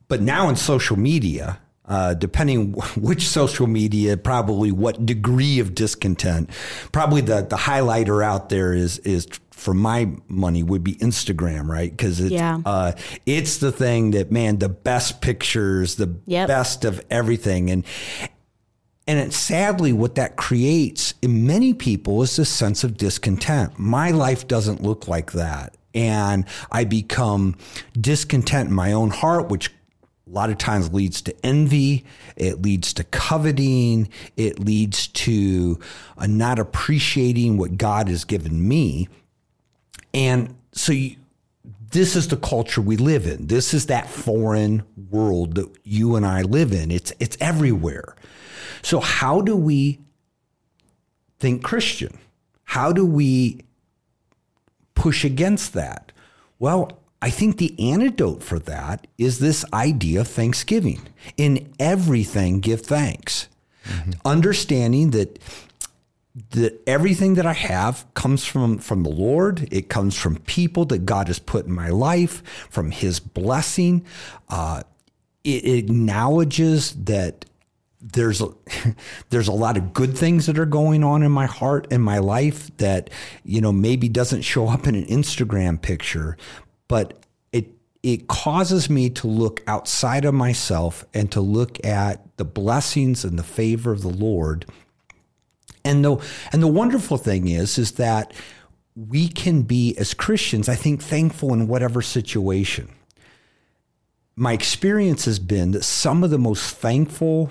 But 0.09 0.20
now 0.20 0.49
in 0.49 0.56
social 0.56 0.99
media, 0.99 1.61
uh, 1.87 2.14
depending 2.14 2.73
which 2.97 3.28
social 3.28 3.66
media, 3.66 4.16
probably 4.16 4.73
what 4.73 5.04
degree 5.06 5.59
of 5.59 5.75
discontent, 5.75 6.50
probably 6.92 7.20
the 7.20 7.42
the 7.42 7.56
highlighter 7.56 8.25
out 8.25 8.49
there 8.49 8.73
is 8.73 8.99
is 8.99 9.26
for 9.61 9.75
my 9.75 10.09
money 10.26 10.62
would 10.62 10.83
be 10.83 10.95
Instagram, 10.97 11.69
right? 11.69 11.90
Because 11.90 12.19
it's 12.19 12.33
Yeah. 12.33 12.61
uh, 12.64 12.93
it's 13.26 13.59
the 13.59 13.71
thing 13.71 14.12
that 14.12 14.33
man, 14.33 14.59
the 14.59 14.69
best 14.71 15.21
pictures, 15.21 15.97
the 15.97 16.17
Yep. 16.26 16.49
best 16.49 16.85
of 16.85 17.00
everything, 17.11 17.71
and 17.71 17.85
and 19.07 19.19
it, 19.19 19.33
sadly, 19.33 19.93
what 19.93 20.14
that 20.14 20.37
creates 20.37 21.14
in 21.21 21.45
many 21.47 21.75
people 21.75 22.23
is 22.23 22.37
this 22.37 22.49
sense 22.49 22.85
of 22.85 22.97
discontent. 22.97 23.73
My 23.76 24.11
life 24.11 24.47
doesn't 24.47 24.83
look 24.83 25.09
like 25.09 25.33
that. 25.33 25.75
And 25.95 26.45
I 26.71 26.85
become 26.85 27.57
discontent 28.00 28.69
in 28.69 28.75
my 28.75 28.93
own 28.93 29.11
heart, 29.11 29.49
which 29.49 29.69
a 29.69 30.31
lot 30.33 30.49
of 30.50 30.59
times 30.59 30.93
leads 30.93 31.21
to 31.23 31.35
envy. 31.45 32.05
It 32.37 32.62
leads 32.62 32.93
to 32.95 33.05
coveting. 33.05 34.09
It 34.37 34.61
leads 34.61 35.09
to 35.09 35.81
uh, 36.17 36.29
not 36.29 36.61
appreciating 36.61 37.57
what 37.57 37.76
God 37.76 38.07
has 38.09 38.25
given 38.25 38.69
me. 38.69 39.09
And 40.12 40.57
so 40.73 40.93
you, 40.93 41.17
this 41.90 42.17
is 42.17 42.29
the 42.29 42.37
culture 42.37 42.81
we 42.81 42.97
live 42.97 43.26
in. 43.26 43.49
This 43.49 43.75
is 43.75 43.87
that 43.87 44.09
foreign 44.09 44.85
world 45.11 45.57
that 45.57 45.69
you 45.85 46.17
and 46.17 46.25
I 46.25 46.43
live 46.43 46.73
in. 46.73 46.90
It's 46.90 47.12
it's 47.19 47.37
everywhere. 47.40 48.14
So 48.83 49.00
how 49.00 49.40
do 49.40 49.57
we 49.57 50.00
think 51.38 51.62
Christian? 51.62 52.19
How 52.64 52.93
do 52.93 53.05
we 53.05 53.64
push 54.95 55.25
against 55.25 55.73
that? 55.75 56.12
Well, 56.59 57.00
I 57.23 57.31
think 57.31 57.59
the 57.59 57.75
antidote 57.93 58.43
for 58.43 58.59
that 58.61 59.07
is 59.19 59.38
this 59.38 59.64
idea 59.73 60.21
of 60.21 60.29
thanksgiving. 60.29 61.09
In 61.37 61.73
everything, 61.79 62.61
give 62.61 62.83
thanks. 62.83 63.49
Mm-hmm. 63.85 64.12
Understanding 64.25 65.11
that 65.11 65.38
that 66.50 66.80
everything 66.87 67.34
that 67.34 67.46
I 67.46 67.52
have 67.52 68.06
comes 68.14 68.44
from 68.44 68.78
from 68.78 69.02
the 69.02 69.10
Lord. 69.10 69.68
It 69.72 69.88
comes 69.88 70.16
from 70.16 70.37
people 70.37 70.84
that 70.87 71.04
God 71.04 71.26
has 71.26 71.38
put 71.38 71.66
in 71.66 71.72
my 71.72 71.88
life, 71.88 72.42
from 72.70 72.90
His 72.90 73.20
blessing. 73.20 74.04
Uh, 74.49 74.82
it 75.42 75.64
acknowledges 75.64 76.92
that 77.04 77.46
there's 78.00 78.40
a, 78.40 78.49
there's 79.30 79.49
a 79.49 79.52
lot 79.52 79.76
of 79.76 79.92
good 79.92 80.16
things 80.16 80.46
that 80.46 80.58
are 80.58 80.66
going 80.66 81.04
on 81.04 81.22
in 81.22 81.32
my 81.32 81.46
heart 81.46 81.87
and 81.90 82.02
my 82.02 82.18
life 82.18 82.75
that 82.78 83.10
you 83.44 83.60
know 83.60 83.72
maybe 83.72 84.08
doesn't 84.08 84.42
show 84.42 84.68
up 84.68 84.87
in 84.87 84.94
an 84.94 85.06
Instagram 85.06 85.80
picture, 85.80 86.37
but 86.88 87.25
it 87.52 87.68
it 88.02 88.28
causes 88.28 88.88
me 88.88 89.10
to 89.10 89.26
look 89.26 89.62
outside 89.66 90.25
of 90.25 90.34
myself 90.34 91.04
and 91.12 91.30
to 91.32 91.40
look 91.40 91.84
at 91.84 92.25
the 92.37 92.44
blessings 92.44 93.25
and 93.25 93.38
the 93.38 93.42
favor 93.42 93.90
of 93.92 94.02
the 94.02 94.08
Lord. 94.08 94.64
And 95.85 96.05
the 96.05 96.17
and 96.53 96.62
the 96.62 96.69
wonderful 96.69 97.17
thing 97.17 97.49
is 97.49 97.79
is 97.79 97.93
that 97.93 98.33
we 98.95 99.29
can 99.29 99.62
be 99.62 99.97
as 99.97 100.15
Christians, 100.15 100.69
I 100.69 100.75
think, 100.75 101.03
thankful 101.03 101.53
in 101.53 101.69
whatever 101.69 102.03
situation. 102.03 102.91
My 104.37 104.53
experience 104.53 105.25
has 105.27 105.39
been 105.39 105.73
that 105.73 105.85
some 105.85 106.25
of 106.25 106.31
the 106.31 106.39
most 106.39 106.77
thankful 106.77 107.50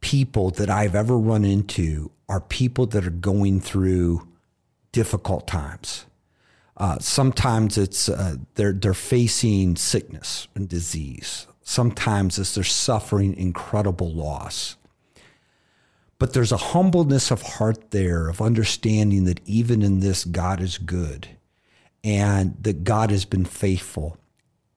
people 0.00 0.50
that 0.50 0.70
I've 0.70 0.94
ever 0.94 1.18
run 1.18 1.44
into 1.44 2.10
are 2.28 2.40
people 2.40 2.86
that 2.86 3.06
are 3.06 3.10
going 3.10 3.60
through 3.60 4.26
difficult 4.92 5.46
times. 5.46 6.06
Uh, 6.76 6.98
sometimes 6.98 7.78
it's 7.78 8.08
uh, 8.08 8.36
they're 8.54 8.72
they're 8.72 8.94
facing 8.94 9.76
sickness 9.76 10.48
and 10.54 10.68
disease. 10.68 11.46
Sometimes 11.62 12.38
it's 12.38 12.54
they're 12.54 12.64
suffering 12.64 13.34
incredible 13.34 14.12
loss. 14.12 14.76
But 16.18 16.32
there's 16.32 16.52
a 16.52 16.56
humbleness 16.56 17.30
of 17.30 17.42
heart 17.42 17.90
there 17.90 18.28
of 18.28 18.40
understanding 18.40 19.24
that 19.24 19.40
even 19.44 19.82
in 19.82 20.00
this, 20.00 20.24
God 20.24 20.60
is 20.60 20.78
good 20.78 21.28
and 22.02 22.56
that 22.62 22.84
God 22.84 23.10
has 23.10 23.24
been 23.24 23.44
faithful. 23.44 24.16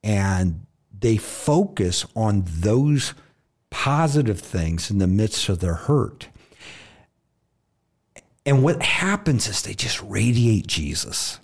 And 0.02 0.66
they 0.98 1.16
focus 1.16 2.04
on 2.14 2.44
those 2.46 3.14
positive 3.70 4.40
things 4.40 4.90
in 4.90 4.98
the 4.98 5.06
midst 5.06 5.48
of 5.48 5.60
their 5.60 5.74
hurt. 5.74 6.28
And 8.44 8.62
what 8.62 8.82
happens 8.82 9.48
is 9.48 9.62
they 9.62 9.74
just 9.74 10.02
radiate 10.02 10.66
Jesus. 10.66 11.38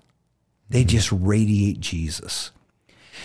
They 0.68 0.80
mm-hmm. 0.80 0.88
just 0.88 1.12
radiate 1.12 1.80
Jesus. 1.80 2.50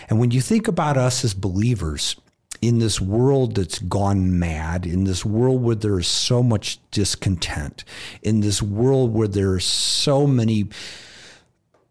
And 0.09 0.19
when 0.19 0.31
you 0.31 0.41
think 0.41 0.67
about 0.67 0.97
us 0.97 1.23
as 1.23 1.33
believers 1.33 2.15
in 2.61 2.79
this 2.79 3.01
world 3.01 3.55
that's 3.55 3.79
gone 3.79 4.39
mad, 4.39 4.85
in 4.85 5.03
this 5.03 5.25
world 5.25 5.63
where 5.63 5.75
there 5.75 5.99
is 5.99 6.07
so 6.07 6.43
much 6.43 6.79
discontent, 6.91 7.83
in 8.21 8.41
this 8.41 8.61
world 8.61 9.13
where 9.13 9.27
there 9.27 9.51
are 9.53 9.59
so 9.59 10.27
many 10.27 10.67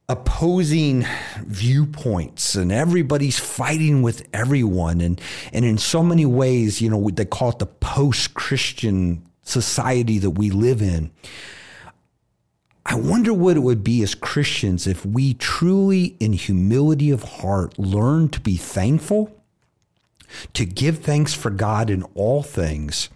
opposing 0.08 1.06
viewpoints 1.44 2.56
and 2.56 2.72
everybody's 2.72 3.38
fighting 3.38 4.02
with 4.02 4.26
everyone 4.32 5.00
and 5.00 5.20
and 5.52 5.64
in 5.64 5.78
so 5.78 6.02
many 6.02 6.26
ways 6.26 6.82
you 6.82 6.90
know 6.90 7.10
they 7.10 7.24
call 7.24 7.50
it 7.50 7.60
the 7.60 7.66
post-christian 7.66 9.24
society 9.50 10.18
that 10.18 10.30
we 10.30 10.50
live 10.50 10.80
in. 10.80 11.10
I 12.86 12.94
wonder 12.94 13.32
what 13.32 13.56
it 13.56 13.60
would 13.60 13.84
be 13.84 14.02
as 14.02 14.14
Christians 14.14 14.86
if 14.86 15.04
we 15.04 15.34
truly, 15.34 16.16
in 16.18 16.32
humility 16.32 17.10
of 17.10 17.22
heart, 17.22 17.78
learn 17.78 18.30
to 18.30 18.40
be 18.40 18.56
thankful, 18.56 19.39
to 20.54 20.64
give 20.64 20.98
thanks 20.98 21.34
for 21.34 21.50
God 21.50 21.90
in 21.90 22.02
all 22.14 22.42
things, 22.42 23.08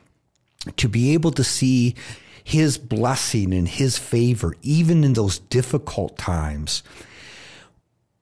to 0.76 0.88
be 0.88 1.14
able 1.14 1.30
to 1.32 1.44
see 1.44 1.94
his 2.42 2.76
blessing 2.76 3.54
and 3.54 3.66
his 3.66 3.98
favor, 3.98 4.54
even 4.62 5.02
in 5.02 5.14
those 5.14 5.38
difficult 5.38 6.18
times, 6.18 6.82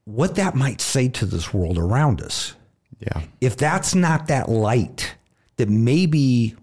what 0.05 0.35
that 0.35 0.55
might 0.55 0.81
say 0.81 1.09
to 1.09 1.25
this 1.25 1.53
world 1.53 1.77
around 1.77 2.21
us. 2.21 2.55
Yeah. 2.99 3.23
If 3.41 3.57
that's 3.57 3.93
not 3.93 4.27
that 4.27 4.49
light 4.49 5.15
that 5.57 5.69
maybe 5.69 6.55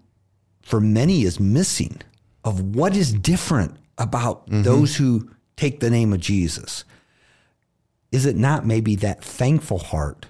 for 0.61 0.79
many 0.79 1.23
is 1.23 1.39
missing 1.39 2.01
of 2.43 2.75
what 2.75 2.95
is 2.95 3.13
different 3.13 3.75
about 3.97 4.47
mm-hmm. 4.47 4.63
those 4.63 4.95
who 4.95 5.29
take 5.55 5.79
the 5.79 5.89
name 5.89 6.13
of 6.13 6.19
Jesus, 6.19 6.83
is 8.11 8.25
it 8.25 8.35
not 8.35 8.65
maybe 8.65 8.95
that 8.95 9.23
thankful 9.23 9.79
heart 9.79 10.25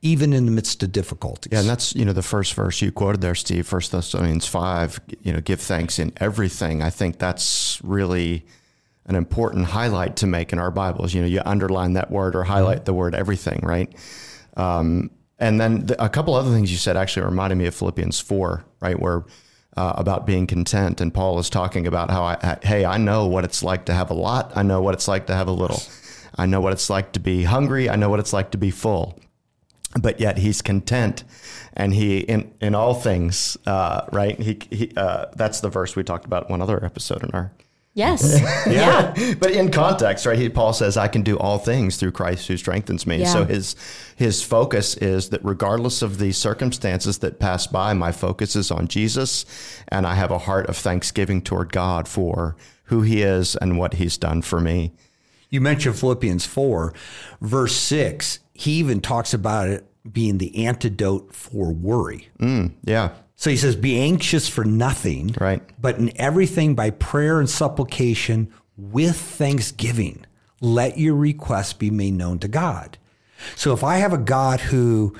even 0.00 0.32
in 0.32 0.46
the 0.46 0.52
midst 0.52 0.82
of 0.82 0.92
difficulties. 0.92 1.52
Yeah, 1.52 1.60
and 1.60 1.68
that's 1.68 1.94
you 1.94 2.04
know 2.04 2.12
the 2.12 2.22
first 2.22 2.54
verse 2.54 2.80
you 2.80 2.92
quoted 2.92 3.20
there, 3.20 3.34
Steve, 3.34 3.66
First 3.66 3.92
Thessalonians 3.92 4.46
five. 4.46 5.00
You 5.22 5.32
know, 5.32 5.40
give 5.40 5.60
thanks 5.60 5.98
in 5.98 6.12
everything. 6.18 6.82
I 6.82 6.90
think 6.90 7.18
that's 7.18 7.80
really 7.82 8.46
an 9.06 9.16
important 9.16 9.66
highlight 9.66 10.16
to 10.16 10.26
make 10.26 10.52
in 10.52 10.58
our 10.58 10.70
Bibles. 10.70 11.14
You 11.14 11.22
know, 11.22 11.26
you 11.26 11.40
underline 11.44 11.94
that 11.94 12.10
word 12.10 12.36
or 12.36 12.44
highlight 12.44 12.78
mm-hmm. 12.78 12.84
the 12.84 12.94
word 12.94 13.14
everything, 13.14 13.60
right? 13.62 13.92
Um, 14.56 15.10
and 15.38 15.60
then 15.60 15.86
the, 15.86 16.02
a 16.02 16.08
couple 16.08 16.34
other 16.34 16.50
things 16.50 16.70
you 16.70 16.78
said 16.78 16.96
actually 16.96 17.26
reminded 17.26 17.56
me 17.56 17.66
of 17.66 17.74
Philippians 17.74 18.20
four, 18.20 18.64
right, 18.80 18.98
where 18.98 19.24
uh, 19.76 19.94
about 19.96 20.26
being 20.26 20.46
content, 20.46 21.00
and 21.00 21.12
Paul 21.12 21.38
is 21.38 21.50
talking 21.50 21.86
about 21.86 22.10
how 22.10 22.22
I, 22.22 22.58
hey, 22.62 22.84
I 22.84 22.98
know 22.98 23.26
what 23.26 23.44
it's 23.44 23.62
like 23.62 23.86
to 23.86 23.94
have 23.94 24.10
a 24.10 24.14
lot. 24.14 24.52
I 24.56 24.62
know 24.62 24.80
what 24.80 24.94
it's 24.94 25.08
like 25.08 25.26
to 25.26 25.34
have 25.34 25.48
a 25.48 25.52
little. 25.52 25.82
I 26.36 26.46
know 26.46 26.60
what 26.60 26.72
it's 26.72 26.88
like 26.88 27.12
to 27.12 27.20
be 27.20 27.42
hungry. 27.42 27.90
I 27.90 27.96
know 27.96 28.10
what 28.10 28.20
it's 28.20 28.32
like 28.32 28.52
to 28.52 28.58
be 28.58 28.70
full 28.70 29.18
but 30.00 30.20
yet 30.20 30.38
he's 30.38 30.60
content 30.62 31.24
and 31.74 31.94
he 31.94 32.18
in 32.20 32.52
in 32.60 32.74
all 32.74 32.94
things 32.94 33.56
uh, 33.66 34.02
right 34.12 34.38
he, 34.38 34.58
he 34.70 34.92
uh, 34.96 35.26
that's 35.36 35.60
the 35.60 35.68
verse 35.68 35.96
we 35.96 36.02
talked 36.02 36.24
about 36.24 36.50
one 36.50 36.60
other 36.60 36.84
episode 36.84 37.22
in 37.22 37.30
our 37.30 37.52
yes 37.94 38.38
yeah. 38.66 39.14
yeah. 39.16 39.34
but 39.34 39.50
in 39.50 39.70
context 39.70 40.26
right 40.26 40.38
he, 40.38 40.48
paul 40.48 40.72
says 40.72 40.96
i 40.96 41.08
can 41.08 41.22
do 41.22 41.38
all 41.38 41.58
things 41.58 41.96
through 41.96 42.12
christ 42.12 42.46
who 42.46 42.56
strengthens 42.56 43.06
me 43.06 43.20
yeah. 43.20 43.32
so 43.32 43.44
his 43.44 43.74
his 44.14 44.42
focus 44.42 44.96
is 44.98 45.30
that 45.30 45.42
regardless 45.42 46.02
of 46.02 46.18
the 46.18 46.30
circumstances 46.32 47.18
that 47.18 47.40
pass 47.40 47.66
by 47.66 47.94
my 47.94 48.12
focus 48.12 48.54
is 48.54 48.70
on 48.70 48.86
jesus 48.86 49.46
and 49.88 50.06
i 50.06 50.14
have 50.14 50.30
a 50.30 50.38
heart 50.38 50.66
of 50.66 50.76
thanksgiving 50.76 51.40
toward 51.40 51.72
god 51.72 52.06
for 52.06 52.56
who 52.84 53.02
he 53.02 53.22
is 53.22 53.56
and 53.56 53.78
what 53.78 53.94
he's 53.94 54.18
done 54.18 54.42
for 54.42 54.60
me 54.60 54.92
you 55.50 55.60
mentioned 55.60 55.98
Philippians 55.98 56.44
4, 56.44 56.92
verse 57.40 57.74
6. 57.74 58.40
He 58.58 58.72
even 58.72 59.00
talks 59.00 59.32
about 59.32 59.68
it 59.68 59.86
being 60.12 60.38
the 60.38 60.66
antidote 60.66 61.32
for 61.32 61.72
worry. 61.72 62.28
Mm, 62.40 62.72
yeah. 62.82 63.10
So 63.36 63.50
he 63.50 63.56
says, 63.56 63.76
Be 63.76 64.00
anxious 64.00 64.48
for 64.48 64.64
nothing, 64.64 65.36
right? 65.40 65.62
But 65.80 65.98
in 65.98 66.10
everything 66.20 66.74
by 66.74 66.90
prayer 66.90 67.38
and 67.38 67.48
supplication 67.48 68.52
with 68.76 69.16
thanksgiving, 69.16 70.26
let 70.60 70.98
your 70.98 71.14
requests 71.14 71.72
be 71.72 71.92
made 71.92 72.14
known 72.14 72.40
to 72.40 72.48
God. 72.48 72.98
So 73.54 73.72
if 73.72 73.84
I 73.84 73.98
have 73.98 74.12
a 74.12 74.18
God 74.18 74.58
who 74.58 75.14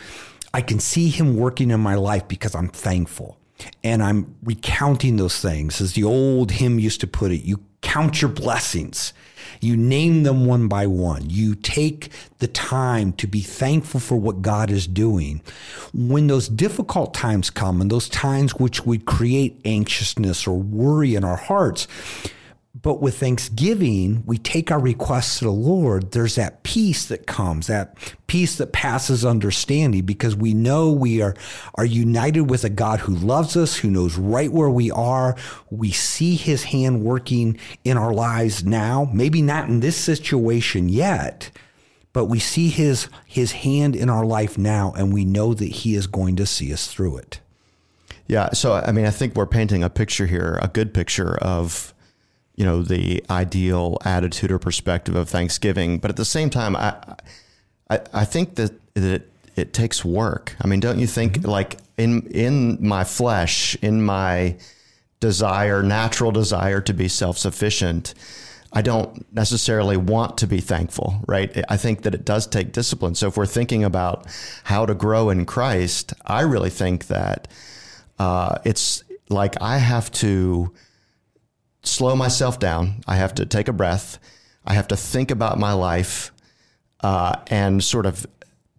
I 0.52 0.60
can 0.60 0.80
see 0.80 1.08
him 1.08 1.36
working 1.36 1.70
in 1.70 1.78
my 1.78 1.94
life 1.94 2.26
because 2.26 2.56
I'm 2.56 2.68
thankful 2.68 3.38
and 3.84 4.02
I'm 4.02 4.34
recounting 4.42 5.16
those 5.16 5.40
things, 5.40 5.80
as 5.80 5.92
the 5.92 6.02
old 6.02 6.50
hymn 6.50 6.80
used 6.80 7.00
to 7.02 7.06
put 7.06 7.30
it, 7.30 7.42
you 7.42 7.60
count 7.80 8.20
your 8.20 8.30
blessings 8.30 9.12
you 9.60 9.76
name 9.76 10.22
them 10.22 10.46
one 10.46 10.68
by 10.68 10.86
one. 10.86 11.30
You 11.30 11.54
take 11.54 12.10
the 12.38 12.46
time 12.46 13.12
to 13.14 13.26
be 13.26 13.40
thankful 13.40 14.00
for 14.00 14.16
what 14.16 14.42
God 14.42 14.70
is 14.70 14.86
doing. 14.86 15.42
When 15.92 16.26
those 16.26 16.48
difficult 16.48 17.14
times 17.14 17.50
come 17.50 17.80
and 17.80 17.90
those 17.90 18.08
times 18.08 18.54
which 18.54 18.86
would 18.86 19.04
create 19.04 19.60
anxiousness 19.64 20.46
or 20.46 20.58
worry 20.58 21.14
in 21.14 21.24
our 21.24 21.36
hearts, 21.36 21.88
but 22.74 23.00
with 23.00 23.18
thanksgiving, 23.18 24.22
we 24.24 24.38
take 24.38 24.70
our 24.70 24.78
requests 24.78 25.38
to 25.38 25.46
the 25.46 25.50
Lord. 25.50 26.12
There's 26.12 26.36
that 26.36 26.62
peace 26.62 27.06
that 27.06 27.26
comes, 27.26 27.66
that 27.66 27.96
peace 28.28 28.56
that 28.58 28.72
passes 28.72 29.24
understanding, 29.24 30.04
because 30.04 30.36
we 30.36 30.54
know 30.54 30.92
we 30.92 31.20
are, 31.20 31.34
are 31.74 31.84
united 31.84 32.42
with 32.42 32.62
a 32.64 32.70
God 32.70 33.00
who 33.00 33.14
loves 33.14 33.56
us, 33.56 33.76
who 33.78 33.90
knows 33.90 34.16
right 34.16 34.52
where 34.52 34.70
we 34.70 34.90
are. 34.92 35.34
We 35.70 35.90
see 35.90 36.36
his 36.36 36.64
hand 36.64 37.02
working 37.02 37.58
in 37.84 37.96
our 37.96 38.12
lives 38.12 38.64
now, 38.64 39.10
maybe 39.12 39.42
not 39.42 39.68
in 39.68 39.80
this 39.80 39.96
situation 39.96 40.88
yet, 40.88 41.50
but 42.12 42.26
we 42.26 42.38
see 42.38 42.68
his, 42.68 43.08
his 43.26 43.52
hand 43.52 43.96
in 43.96 44.08
our 44.08 44.24
life 44.24 44.56
now, 44.56 44.92
and 44.96 45.12
we 45.12 45.24
know 45.24 45.52
that 45.54 45.64
he 45.64 45.94
is 45.94 46.06
going 46.06 46.36
to 46.36 46.46
see 46.46 46.72
us 46.72 46.86
through 46.86 47.16
it. 47.16 47.40
Yeah. 48.28 48.50
So, 48.52 48.74
I 48.74 48.92
mean, 48.92 49.06
I 49.06 49.10
think 49.10 49.34
we're 49.34 49.46
painting 49.46 49.82
a 49.82 49.90
picture 49.90 50.26
here, 50.26 50.60
a 50.62 50.68
good 50.68 50.92
picture 50.94 51.36
of 51.38 51.94
you 52.58 52.64
know 52.64 52.82
the 52.82 53.24
ideal 53.30 53.98
attitude 54.04 54.50
or 54.50 54.58
perspective 54.58 55.14
of 55.14 55.28
Thanksgiving. 55.28 55.98
But 55.98 56.10
at 56.10 56.16
the 56.16 56.24
same 56.24 56.50
time, 56.50 56.74
I 56.74 56.96
I, 57.88 58.00
I 58.12 58.24
think 58.24 58.56
that 58.56 58.72
that 58.94 59.04
it, 59.04 59.30
it, 59.54 59.72
takes 59.72 60.04
work. 60.04 60.56
I 60.60 60.66
mean, 60.66 60.80
don't 60.80 60.98
you 60.98 61.06
think? 61.06 61.34
Mm-hmm. 61.34 61.48
Like 61.48 61.78
in 61.96 62.26
in 62.26 62.84
my 62.84 63.04
flesh, 63.04 63.76
in 63.80 64.02
my 64.02 64.56
desire, 65.20 65.84
natural 65.84 66.32
desire 66.32 66.80
to 66.80 66.92
be 66.92 67.06
self 67.06 67.38
sufficient. 67.38 68.12
I 68.72 68.82
don't 68.82 69.24
necessarily 69.32 69.96
want 69.96 70.36
to 70.38 70.46
be 70.48 70.60
thankful, 70.60 71.22
right? 71.26 71.64
I 71.70 71.76
think 71.76 72.02
that 72.02 72.14
it 72.14 72.24
does 72.24 72.46
take 72.46 72.72
discipline. 72.72 73.14
So 73.14 73.28
if 73.28 73.36
we're 73.36 73.46
thinking 73.46 73.82
about 73.82 74.26
how 74.64 74.84
to 74.84 74.94
grow 74.94 75.30
in 75.30 75.46
Christ, 75.46 76.12
I 76.26 76.40
really 76.40 76.68
think 76.68 77.06
that 77.06 77.48
uh, 78.18 78.58
it's 78.64 79.04
like 79.30 79.54
I 79.62 79.78
have 79.78 80.10
to 80.12 80.74
slow 81.82 82.16
myself 82.16 82.58
down. 82.58 83.02
I 83.06 83.16
have 83.16 83.34
to 83.34 83.46
take 83.46 83.68
a 83.68 83.72
breath. 83.72 84.18
I 84.64 84.74
have 84.74 84.88
to 84.88 84.96
think 84.96 85.30
about 85.30 85.58
my 85.58 85.72
life 85.72 86.32
uh, 87.00 87.36
and 87.48 87.82
sort 87.82 88.06
of 88.06 88.26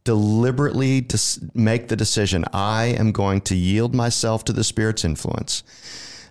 deliberately 0.04 1.02
dis- 1.02 1.40
make 1.54 1.88
the 1.88 1.96
decision. 1.96 2.46
I 2.54 2.86
am 2.86 3.12
going 3.12 3.42
to 3.42 3.56
yield 3.56 3.94
myself 3.94 4.44
to 4.46 4.54
the 4.54 4.64
Spirit's 4.64 5.06
influence. 5.06 5.64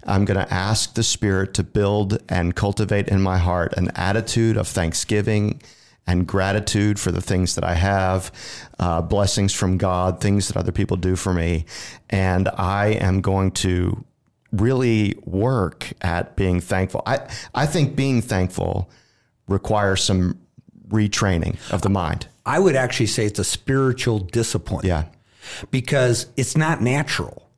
I'm 0.05 0.25
going 0.25 0.39
to 0.39 0.53
ask 0.53 0.95
the 0.95 1.03
Spirit 1.03 1.55
to 1.55 1.63
build 1.63 2.19
and 2.29 2.57
cultivate 2.57 3.09
in 3.09 3.21
my 3.21 3.39
heart 3.39 3.75
an 3.77 3.91
attitude 3.95 4.57
of 4.57 4.67
thanksgiving 4.67 5.61
and 6.07 6.27
gratitude 6.27 6.99
for 6.99 7.13
the 7.13 7.21
things 7.21 7.55
that 7.55 7.65
I 7.65 7.75
have, 7.75 8.33
uh, 8.79 9.03
blessings 9.03 9.53
from 9.53 9.77
God, 9.77 10.21
things 10.21 10.49
that 10.49 10.57
other 10.57 10.73
people 10.73 10.97
do 10.97 11.17
for 11.17 11.35
me. 11.35 11.67
And 12.09 12.49
I 12.49 12.89
am 12.89 13.21
going 13.21 13.51
to 13.53 14.05
really 14.53 15.15
work 15.25 15.93
at 16.01 16.37
being 16.37 16.61
thankful. 16.61 17.03
I, 17.07 17.29
I 17.55 17.67
think 17.67 17.97
being 17.97 18.23
thankful 18.23 18.91
requires 19.47 20.03
some 20.03 20.39
retraining 20.89 21.57
of 21.71 21.83
the 21.83 21.91
mind. 21.91 22.29
I 22.47 22.59
would 22.59 22.77
actually 22.77 23.07
say 23.07 23.27
it's 23.27 23.39
a 23.39 23.45
spiritual 23.45 24.19
discipline. 24.19 24.87
Yeah. 24.87 25.05
Because 25.71 26.27
it's 26.37 26.57
not 26.57 26.83
natural. 26.83 27.49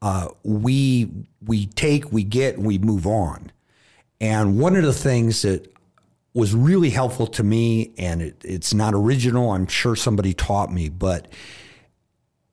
Uh, 0.00 0.28
we 0.44 1.10
we 1.44 1.66
take, 1.66 2.12
we 2.12 2.24
get, 2.24 2.58
we 2.58 2.78
move 2.78 3.06
on. 3.06 3.50
And 4.20 4.58
one 4.58 4.76
of 4.76 4.82
the 4.82 4.92
things 4.92 5.42
that 5.42 5.72
was 6.34 6.54
really 6.54 6.90
helpful 6.90 7.26
to 7.26 7.42
me, 7.42 7.92
and 7.98 8.22
it, 8.22 8.36
it's 8.44 8.74
not 8.74 8.94
original, 8.94 9.50
I'm 9.50 9.66
sure 9.66 9.96
somebody 9.96 10.34
taught 10.34 10.72
me, 10.72 10.88
but 10.88 11.28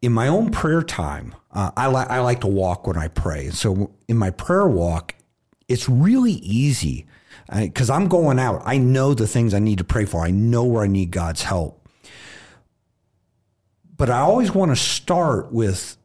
in 0.06 0.14
my 0.14 0.28
own 0.28 0.52
prayer 0.52 0.84
time, 0.84 1.34
uh, 1.52 1.72
I, 1.76 1.88
li- 1.88 2.06
I 2.08 2.20
like 2.20 2.42
to 2.42 2.48
walk 2.48 2.86
when 2.86 2.96
I 2.96 3.08
pray. 3.08 3.50
So 3.50 3.92
in 4.08 4.18
my 4.18 4.30
prayer 4.30 4.68
walk, 4.68 5.16
it's 5.68 5.90
really 5.90 6.34
easy 6.34 7.08
because 7.52 7.90
I'm 7.90 8.08
going 8.08 8.38
out. 8.38 8.62
I 8.66 8.78
know 8.78 9.16
the 9.16 9.26
things 9.26 9.56
I 9.56 9.58
need 9.58 9.80
to 9.80 9.84
pray 9.84 10.06
for. 10.06 10.22
I 10.24 10.30
know 10.30 10.64
where 10.64 10.84
I 10.84 10.88
need 10.88 11.10
God's 11.10 11.42
help. 11.42 11.90
But 13.98 14.12
I 14.12 14.20
always 14.20 14.54
want 14.54 14.70
to 14.72 14.76
start 14.76 15.52
with 15.52 15.98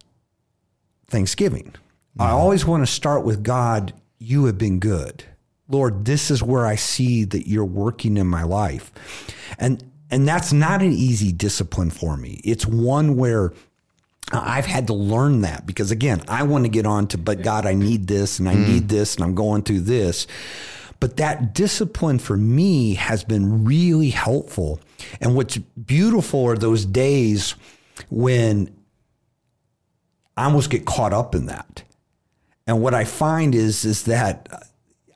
Thanksgiving. 1.09 1.73
Mm-hmm. 1.73 2.23
I 2.23 2.31
always 2.31 2.65
want 2.65 2.83
to 2.87 2.91
start 2.91 3.23
with 3.23 3.43
God, 3.43 3.93
you 4.19 4.47
have 4.47 4.57
been 4.57 4.79
good. 4.79 5.25
Lord, 5.69 6.07
this 6.07 6.31
is 6.31 6.43
where 6.43 6.65
I 6.65 6.77
see 6.77 7.25
that 7.25 7.47
you're 7.47 7.67
working 7.67 8.17
in 8.17 8.29
my 8.29 8.45
life. 8.45 8.93
And 9.59 9.85
and 10.11 10.27
that's 10.27 10.53
not 10.53 10.81
an 10.81 10.91
easy 10.91 11.33
discipline 11.33 11.91
for 11.91 12.17
me. 12.17 12.41
It's 12.43 12.67
one 12.67 13.17
where 13.17 13.53
I've 14.33 14.67
had 14.67 14.87
to 14.89 14.95
learn 14.95 15.41
that 15.41 15.67
because 15.67 15.91
again, 15.91 16.23
I 16.29 16.45
want 16.45 16.65
to 16.65 16.69
get 16.69 16.87
on 16.87 17.09
to, 17.09 17.19
but 17.19 17.43
God, 17.43 17.67
I 17.67 17.75
need 17.75 18.07
this 18.07 18.39
and 18.39 18.49
I 18.49 18.55
mm. 18.55 18.69
need 18.69 18.89
this 18.89 19.17
and 19.17 19.25
I'm 19.25 19.35
going 19.35 19.63
through 19.63 19.81
this. 19.81 20.27
But 21.01 21.17
that 21.17 21.55
discipline 21.55 22.19
for 22.19 22.37
me 22.37 22.95
has 22.95 23.25
been 23.25 23.65
really 23.65 24.11
helpful. 24.11 24.81
And 25.21 25.35
what's 25.35 25.57
beautiful 25.57 26.45
are 26.45 26.57
those 26.57 26.85
days 26.85 27.55
when 28.11 28.77
I 30.37 30.45
almost 30.45 30.71
get 30.71 30.85
caught 30.85 31.13
up 31.13 31.35
in 31.35 31.47
that. 31.47 31.83
And 32.67 32.83
what 32.83 32.95
I 32.95 33.05
find 33.05 33.55
is 33.55 33.85
is 33.85 34.05
that 34.05 34.49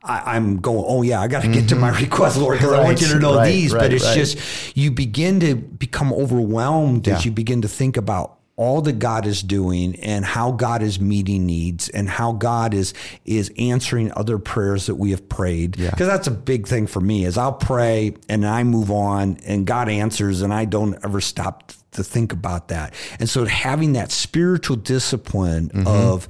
I, 0.02 0.36
am 0.36 0.60
going, 0.60 0.84
oh 0.86 1.02
yeah, 1.02 1.20
I 1.20 1.28
got 1.28 1.42
to 1.42 1.48
get 1.48 1.58
mm-hmm. 1.58 1.66
to 1.68 1.76
my 1.76 1.90
mm-hmm. 1.90 2.04
request, 2.04 2.36
Lord, 2.36 2.58
because 2.58 2.72
right, 2.72 2.80
I 2.80 2.84
want 2.84 3.00
you 3.00 3.08
to 3.08 3.18
know 3.18 3.36
right, 3.36 3.50
these. 3.50 3.72
Right, 3.72 3.80
but 3.80 3.92
it's 3.92 4.14
just 4.14 4.76
you 4.76 4.90
begin 4.90 5.40
to 5.40 5.54
become 5.54 6.12
overwhelmed 6.12 7.06
yeah. 7.06 7.16
as 7.16 7.24
you 7.24 7.30
begin 7.30 7.62
to 7.62 7.68
think 7.68 7.96
about 7.96 8.38
all 8.56 8.80
that 8.82 8.98
God 9.00 9.26
is 9.26 9.42
doing 9.42 9.98
and 10.00 10.24
how 10.24 10.52
God 10.52 10.82
is 10.82 11.00
meeting 11.00 11.44
needs 11.44 11.88
and 11.88 12.08
how 12.08 12.32
God 12.32 12.72
is 12.72 12.94
is 13.24 13.52
answering 13.58 14.12
other 14.16 14.38
prayers 14.38 14.86
that 14.86 14.94
we 14.94 15.10
have 15.10 15.28
prayed. 15.28 15.72
Because 15.72 16.00
yeah. 16.00 16.06
that's 16.06 16.28
a 16.28 16.32
big 16.32 16.68
thing 16.68 16.86
for 16.86 17.00
me 17.00 17.24
is 17.24 17.36
I'll 17.36 17.52
pray 17.52 18.14
and 18.28 18.46
I 18.46 18.62
move 18.62 18.90
on 18.90 19.38
and 19.44 19.66
God 19.66 19.88
answers 19.88 20.42
and 20.42 20.54
I 20.54 20.66
don't 20.66 20.96
ever 21.04 21.20
stop 21.20 21.72
to 21.92 22.04
think 22.04 22.32
about 22.32 22.68
that. 22.68 22.94
And 23.18 23.28
so 23.28 23.44
having 23.44 23.94
that 23.94 24.12
spiritual 24.12 24.76
discipline 24.76 25.70
mm-hmm. 25.70 25.86
of 25.86 26.28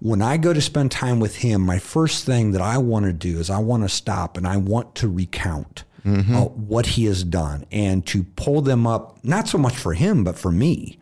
when 0.00 0.20
I 0.20 0.36
go 0.36 0.52
to 0.52 0.60
spend 0.60 0.90
time 0.90 1.20
with 1.20 1.36
him, 1.36 1.62
my 1.62 1.78
first 1.78 2.26
thing 2.26 2.52
that 2.52 2.60
I 2.60 2.78
want 2.78 3.06
to 3.06 3.12
do 3.12 3.38
is 3.38 3.48
I 3.48 3.60
want 3.60 3.84
to 3.84 3.88
stop 3.88 4.36
and 4.36 4.46
I 4.46 4.56
want 4.58 4.94
to 4.96 5.08
recount 5.08 5.84
mm-hmm. 6.04 6.34
uh, 6.34 6.44
what 6.46 6.86
he 6.86 7.04
has 7.06 7.24
done 7.24 7.64
and 7.70 8.04
to 8.08 8.24
pull 8.24 8.60
them 8.60 8.86
up, 8.86 9.24
not 9.24 9.48
so 9.48 9.56
much 9.56 9.76
for 9.76 9.94
him, 9.94 10.24
but 10.24 10.36
for 10.36 10.50
me 10.50 10.98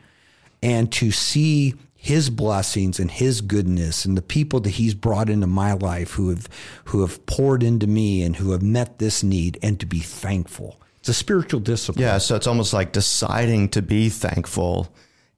and 0.63 0.91
to 0.93 1.11
see 1.11 1.75
his 1.95 2.31
blessings 2.31 2.99
and 2.99 3.11
his 3.11 3.43
goodness 3.43 4.07
and 4.07 4.17
the 4.17 4.23
people 4.23 4.61
that 4.61 4.71
he's 4.71 4.95
brought 4.95 5.29
into 5.29 5.47
my 5.47 5.75
life 5.75 6.13
who 6.13 6.31
have 6.31 6.49
who 6.87 7.03
have 7.03 7.25
poured 7.27 7.63
into 7.63 7.87
me 7.87 8.23
and 8.23 8.37
who 8.37 8.53
have 8.53 8.63
met 8.63 8.99
this 8.99 9.23
need 9.23 9.59
and 9.63 9.79
to 9.79 9.87
be 9.87 10.01
thankful. 10.01 10.81
It's 11.01 11.11
a 11.11 11.15
spiritual 11.15 11.61
discipline. 11.61 12.03
Yeah, 12.03 12.19
so 12.19 12.37
it's 12.37 12.47
almost 12.47 12.73
like 12.73 12.93
deciding 12.93 13.69
to 13.71 13.83
be 13.83 14.09
thankful 14.09 14.89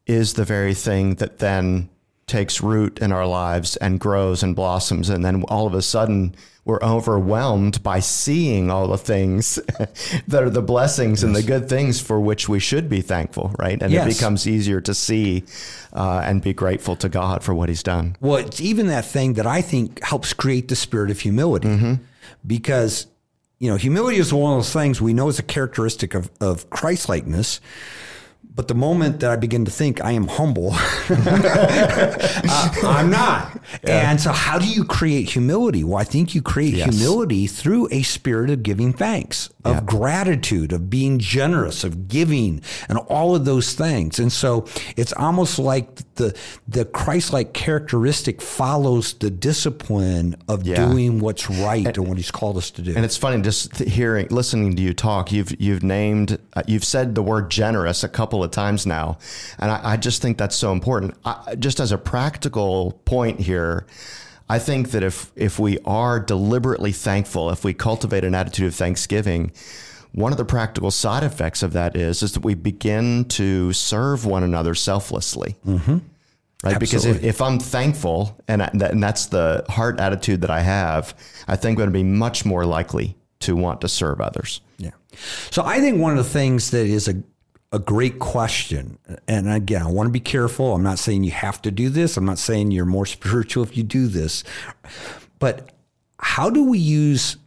is 0.06 0.34
the 0.34 0.44
very 0.44 0.74
thing 0.74 1.16
that 1.16 1.38
then 1.38 1.88
takes 2.26 2.62
root 2.62 3.00
in 3.00 3.10
our 3.12 3.26
lives 3.26 3.76
and 3.76 3.98
grows 3.98 4.42
and 4.42 4.54
blossoms 4.54 5.08
and 5.08 5.24
then 5.24 5.42
all 5.44 5.66
of 5.66 5.74
a 5.74 5.82
sudden 5.82 6.34
we're 6.64 6.80
overwhelmed 6.80 7.82
by 7.82 7.98
seeing 7.98 8.70
all 8.70 8.86
the 8.86 8.98
things 8.98 9.56
that 10.28 10.42
are 10.42 10.50
the 10.50 10.62
blessings 10.62 11.20
yes. 11.20 11.22
and 11.24 11.34
the 11.34 11.42
good 11.42 11.68
things 11.68 12.00
for 12.00 12.20
which 12.20 12.48
we 12.48 12.60
should 12.60 12.88
be 12.88 13.00
thankful, 13.00 13.52
right? 13.58 13.82
And 13.82 13.92
yes. 13.92 14.06
it 14.06 14.14
becomes 14.14 14.46
easier 14.46 14.80
to 14.82 14.94
see 14.94 15.44
uh, 15.92 16.22
and 16.24 16.40
be 16.40 16.52
grateful 16.52 16.94
to 16.96 17.08
God 17.08 17.42
for 17.42 17.52
what 17.52 17.68
He's 17.68 17.82
done. 17.82 18.16
Well, 18.20 18.36
it's 18.36 18.60
even 18.60 18.86
that 18.88 19.04
thing 19.04 19.34
that 19.34 19.46
I 19.46 19.60
think 19.60 20.02
helps 20.04 20.32
create 20.32 20.68
the 20.68 20.76
spirit 20.76 21.10
of 21.10 21.18
humility 21.20 21.68
mm-hmm. 21.68 21.94
because, 22.46 23.08
you 23.58 23.68
know, 23.68 23.76
humility 23.76 24.18
is 24.18 24.32
one 24.32 24.52
of 24.52 24.58
those 24.58 24.72
things 24.72 25.00
we 25.00 25.12
know 25.12 25.28
is 25.28 25.40
a 25.40 25.44
characteristic 25.44 26.14
of, 26.14 26.30
of 26.40 26.70
Christ 26.70 27.08
likeness 27.08 27.60
but 28.54 28.68
the 28.68 28.74
moment 28.74 29.20
that 29.20 29.30
I 29.30 29.36
begin 29.36 29.64
to 29.64 29.70
think 29.70 30.04
I 30.04 30.12
am 30.12 30.28
humble, 30.28 30.70
uh, 30.74 32.72
I'm 32.82 33.08
not. 33.08 33.58
Yeah. 33.82 34.10
And 34.10 34.20
so, 34.20 34.30
how 34.30 34.58
do 34.58 34.68
you 34.68 34.84
create 34.84 35.30
humility? 35.30 35.84
Well, 35.84 35.96
I 35.96 36.04
think 36.04 36.34
you 36.34 36.42
create 36.42 36.74
yes. 36.74 36.94
humility 36.94 37.46
through 37.46 37.88
a 37.90 38.02
spirit 38.02 38.50
of 38.50 38.62
giving 38.62 38.92
thanks, 38.92 39.48
of 39.64 39.76
yeah. 39.76 39.80
gratitude, 39.84 40.72
of 40.72 40.90
being 40.90 41.18
generous, 41.18 41.82
of 41.82 42.08
giving, 42.08 42.62
and 42.88 42.98
all 42.98 43.34
of 43.34 43.46
those 43.46 43.74
things. 43.74 44.18
And 44.18 44.30
so, 44.30 44.66
it's 44.96 45.14
almost 45.14 45.58
like 45.58 46.14
the 46.16 46.36
the 46.68 46.84
Christ-like 46.84 47.54
characteristic 47.54 48.42
follows 48.42 49.14
the 49.14 49.30
discipline 49.30 50.36
of 50.48 50.66
yeah. 50.66 50.86
doing 50.86 51.20
what's 51.20 51.48
right 51.48 51.86
and, 51.86 51.96
and, 51.96 52.08
what 52.08 52.18
He's 52.18 52.30
called 52.30 52.58
us 52.58 52.70
to 52.72 52.82
do. 52.82 52.94
And 52.94 53.04
it's 53.04 53.16
funny 53.16 53.40
just 53.40 53.78
hearing, 53.78 54.26
listening 54.28 54.76
to 54.76 54.82
you 54.82 54.92
talk. 54.92 55.32
You've 55.32 55.58
you've 55.58 55.82
named, 55.82 56.38
uh, 56.52 56.62
you've 56.66 56.84
said 56.84 57.14
the 57.14 57.22
word 57.22 57.50
generous 57.50 58.04
a 58.04 58.08
couple 58.08 58.31
couple 58.32 58.42
of 58.42 58.50
times 58.50 58.86
now. 58.86 59.18
And 59.58 59.70
I, 59.70 59.92
I 59.92 59.96
just 59.98 60.22
think 60.22 60.38
that's 60.38 60.56
so 60.56 60.72
important. 60.72 61.14
I, 61.22 61.54
just 61.58 61.80
as 61.80 61.92
a 61.92 61.98
practical 61.98 62.92
point 63.04 63.40
here, 63.40 63.86
I 64.48 64.58
think 64.58 64.92
that 64.92 65.02
if 65.02 65.30
if 65.36 65.58
we 65.58 65.78
are 65.84 66.18
deliberately 66.18 66.92
thankful, 66.92 67.50
if 67.50 67.62
we 67.62 67.74
cultivate 67.74 68.24
an 68.24 68.34
attitude 68.34 68.68
of 68.68 68.74
thanksgiving, 68.74 69.52
one 70.12 70.32
of 70.32 70.38
the 70.38 70.46
practical 70.46 70.90
side 70.90 71.24
effects 71.24 71.62
of 71.62 71.74
that 71.74 71.94
is 71.94 72.22
is 72.22 72.32
that 72.32 72.42
we 72.42 72.54
begin 72.54 73.26
to 73.26 73.74
serve 73.74 74.24
one 74.24 74.42
another 74.42 74.74
selflessly. 74.74 75.56
Mm-hmm. 75.66 75.98
Right, 76.64 76.76
Absolutely. 76.76 76.78
because 76.78 77.04
if, 77.04 77.24
if 77.24 77.42
I'm 77.42 77.58
thankful 77.58 78.38
and, 78.46 78.62
I, 78.62 78.70
and 78.72 79.02
that's 79.02 79.26
the 79.26 79.64
heart 79.68 79.98
attitude 79.98 80.42
that 80.42 80.50
I 80.50 80.60
have, 80.60 81.12
I 81.48 81.56
think 81.56 81.72
I'm 81.72 81.76
going 81.76 81.88
to 81.88 81.92
be 81.92 82.04
much 82.04 82.44
more 82.44 82.64
likely 82.64 83.16
to 83.40 83.56
want 83.56 83.80
to 83.80 83.88
serve 83.88 84.20
others. 84.20 84.60
Yeah. 84.78 84.92
So 85.50 85.64
I 85.64 85.80
think 85.80 86.00
one 86.00 86.16
of 86.16 86.24
the 86.24 86.30
things 86.30 86.70
that 86.70 86.86
is 86.86 87.08
a 87.08 87.14
a 87.72 87.78
great 87.78 88.18
question. 88.18 88.98
And 89.26 89.48
again, 89.48 89.82
I 89.82 89.90
want 89.90 90.06
to 90.06 90.12
be 90.12 90.20
careful. 90.20 90.74
I'm 90.74 90.82
not 90.82 90.98
saying 90.98 91.24
you 91.24 91.30
have 91.30 91.62
to 91.62 91.70
do 91.70 91.88
this. 91.88 92.16
I'm 92.16 92.26
not 92.26 92.38
saying 92.38 92.70
you're 92.70 92.84
more 92.84 93.06
spiritual 93.18 93.62
if 93.64 93.76
you 93.76 93.82
do 93.82 94.06
this. 94.06 94.44
But 95.38 95.72
how 96.18 96.50
do 96.50 96.64
we 96.64 96.78
use 96.78 97.38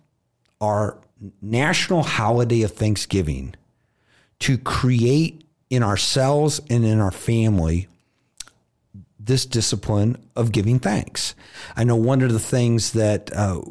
our 0.60 0.98
national 1.42 2.04
holiday 2.04 2.64
of 2.64 2.72
Thanksgiving 2.72 3.56
to 4.40 4.58
create 4.58 5.44
in 5.70 5.84
ourselves 5.84 6.60
and 6.70 6.84
in 6.84 7.00
our 7.00 7.12
family 7.12 7.88
this 9.20 9.46
discipline 9.46 10.18
of 10.36 10.52
giving 10.52 10.80
thanks? 10.80 11.36
I 11.76 11.84
know 11.84 11.96
one 11.96 12.22
of 12.22 12.34
the 12.34 12.40
things 12.40 12.94
that 12.94 13.32
uh, 13.34 13.62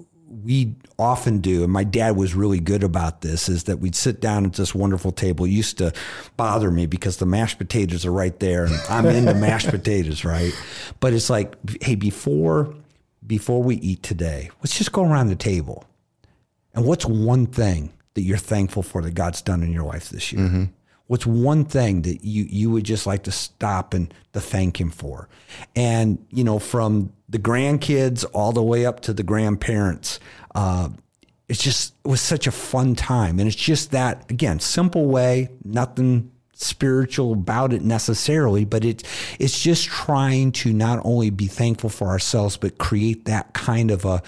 we 0.45 0.75
often 0.99 1.39
do, 1.39 1.65
and 1.65 1.73
my 1.73 1.85
dad 1.85 2.17
was 2.17 2.35
really 2.35 2.61
good 2.61 2.85
about 2.85 3.23
this, 3.23 3.49
is 3.49 3.65
that 3.65 3.79
we'd 3.79 3.97
sit 3.97 4.21
down 4.21 4.45
at 4.45 4.53
this 4.53 4.75
wonderful 4.75 5.11
table. 5.11 5.47
It 5.47 5.51
used 5.51 5.79
to 5.79 5.93
bother 6.37 6.71
me 6.71 6.87
because 6.87 7.17
the 7.17 7.27
mashed 7.27 7.59
potatoes 7.59 8.05
are 8.05 8.13
right 8.13 8.39
there, 8.41 8.65
and 8.65 8.75
I'm 8.89 9.07
into 9.07 9.35
mashed 9.35 9.69
potatoes, 9.69 10.25
right? 10.25 10.53
But 11.01 11.13
it's 11.13 11.31
like, 11.31 11.55
hey, 11.83 11.95
before 11.95 12.75
before 13.27 13.63
we 13.63 13.77
eat 13.77 14.03
today, 14.03 14.51
let's 14.61 14.77
just 14.77 14.93
go 14.93 15.03
around 15.03 15.29
the 15.29 15.37
table. 15.37 15.85
And 16.75 16.85
what's 16.85 17.07
one 17.07 17.47
thing 17.47 17.93
that 18.15 18.23
you're 18.23 18.37
thankful 18.37 18.83
for 18.83 19.01
that 19.03 19.15
God's 19.15 19.41
done 19.41 19.63
in 19.63 19.73
your 19.73 19.85
life 19.85 20.11
this 20.11 20.33
year? 20.33 20.43
Mm-hmm. 20.43 20.65
What's 21.07 21.27
one 21.27 21.65
thing 21.65 22.03
that 22.03 22.25
you 22.25 22.45
you 22.49 22.71
would 22.71 22.85
just 22.85 23.07
like 23.07 23.25
to 23.25 23.33
stop 23.33 23.95
and 23.95 24.13
to 24.33 24.41
thank 24.41 24.81
him 24.81 24.91
for? 24.91 25.29
And 25.75 26.25
you 26.31 26.45
know, 26.45 26.59
from 26.59 27.13
the 27.29 27.39
grandkids 27.39 28.25
all 28.33 28.53
the 28.53 28.63
way 28.63 28.87
up 28.87 29.01
to 29.01 29.13
the 29.13 29.23
grandparents, 29.23 30.21
uh, 30.55 30.89
it's 31.49 31.63
just 31.63 31.95
it 32.05 32.09
was 32.09 32.21
such 32.21 32.47
a 32.47 32.53
fun 32.53 32.95
time, 32.95 33.39
and 33.39 33.47
it's 33.47 33.57
just 33.57 33.91
that 33.91 34.31
again, 34.31 34.61
simple 34.61 35.07
way, 35.07 35.51
nothing 35.65 36.31
spiritual 36.57 37.33
about 37.33 37.73
it 37.73 37.83
necessarily, 37.83 38.65
but 38.65 38.85
it, 38.85 39.03
it's 39.39 39.61
just 39.61 39.87
trying 39.87 40.53
to 40.53 40.73
not 40.73 41.01
only 41.05 41.29
be 41.29 41.47
thankful 41.47 41.91
for 41.91 42.09
ourselves, 42.09 42.57
but 42.57 42.79
create 42.79 43.25
that 43.25 43.53
kind 43.53 43.91
of 43.91 44.05
a 44.05 44.23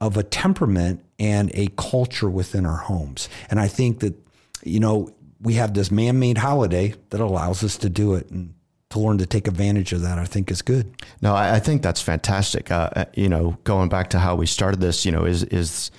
of 0.00 0.16
a 0.16 0.22
temperament 0.22 1.04
and 1.18 1.50
a 1.54 1.68
culture 1.76 2.30
within 2.30 2.64
our 2.64 2.76
homes. 2.76 3.28
And 3.50 3.58
I 3.58 3.66
think 3.66 3.98
that, 4.00 4.14
you 4.62 4.78
know, 4.78 5.10
we 5.40 5.54
have 5.54 5.74
this 5.74 5.90
man-made 5.90 6.38
holiday 6.38 6.94
that 7.10 7.20
allows 7.20 7.62
us 7.62 7.76
to 7.78 7.88
do 7.88 8.14
it 8.14 8.30
and 8.30 8.54
to 8.90 8.98
learn 8.98 9.18
to 9.18 9.26
take 9.26 9.46
advantage 9.46 9.92
of 9.92 10.00
that, 10.02 10.18
I 10.18 10.24
think 10.24 10.50
is 10.50 10.62
good. 10.62 10.90
No, 11.20 11.34
I, 11.34 11.56
I 11.56 11.58
think 11.58 11.82
that's 11.82 12.00
fantastic. 12.00 12.70
Uh, 12.70 12.90
uh 12.96 13.04
you 13.14 13.28
know, 13.28 13.58
going 13.64 13.88
back 13.88 14.10
to 14.10 14.18
how 14.18 14.34
we 14.34 14.46
started 14.46 14.80
this, 14.80 15.04
you 15.04 15.12
know, 15.12 15.24
is 15.24 15.44
is 15.44 15.90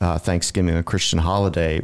uh, 0.00 0.18
Thanksgiving 0.18 0.76
a 0.76 0.82
Christian 0.82 1.18
holiday? 1.18 1.82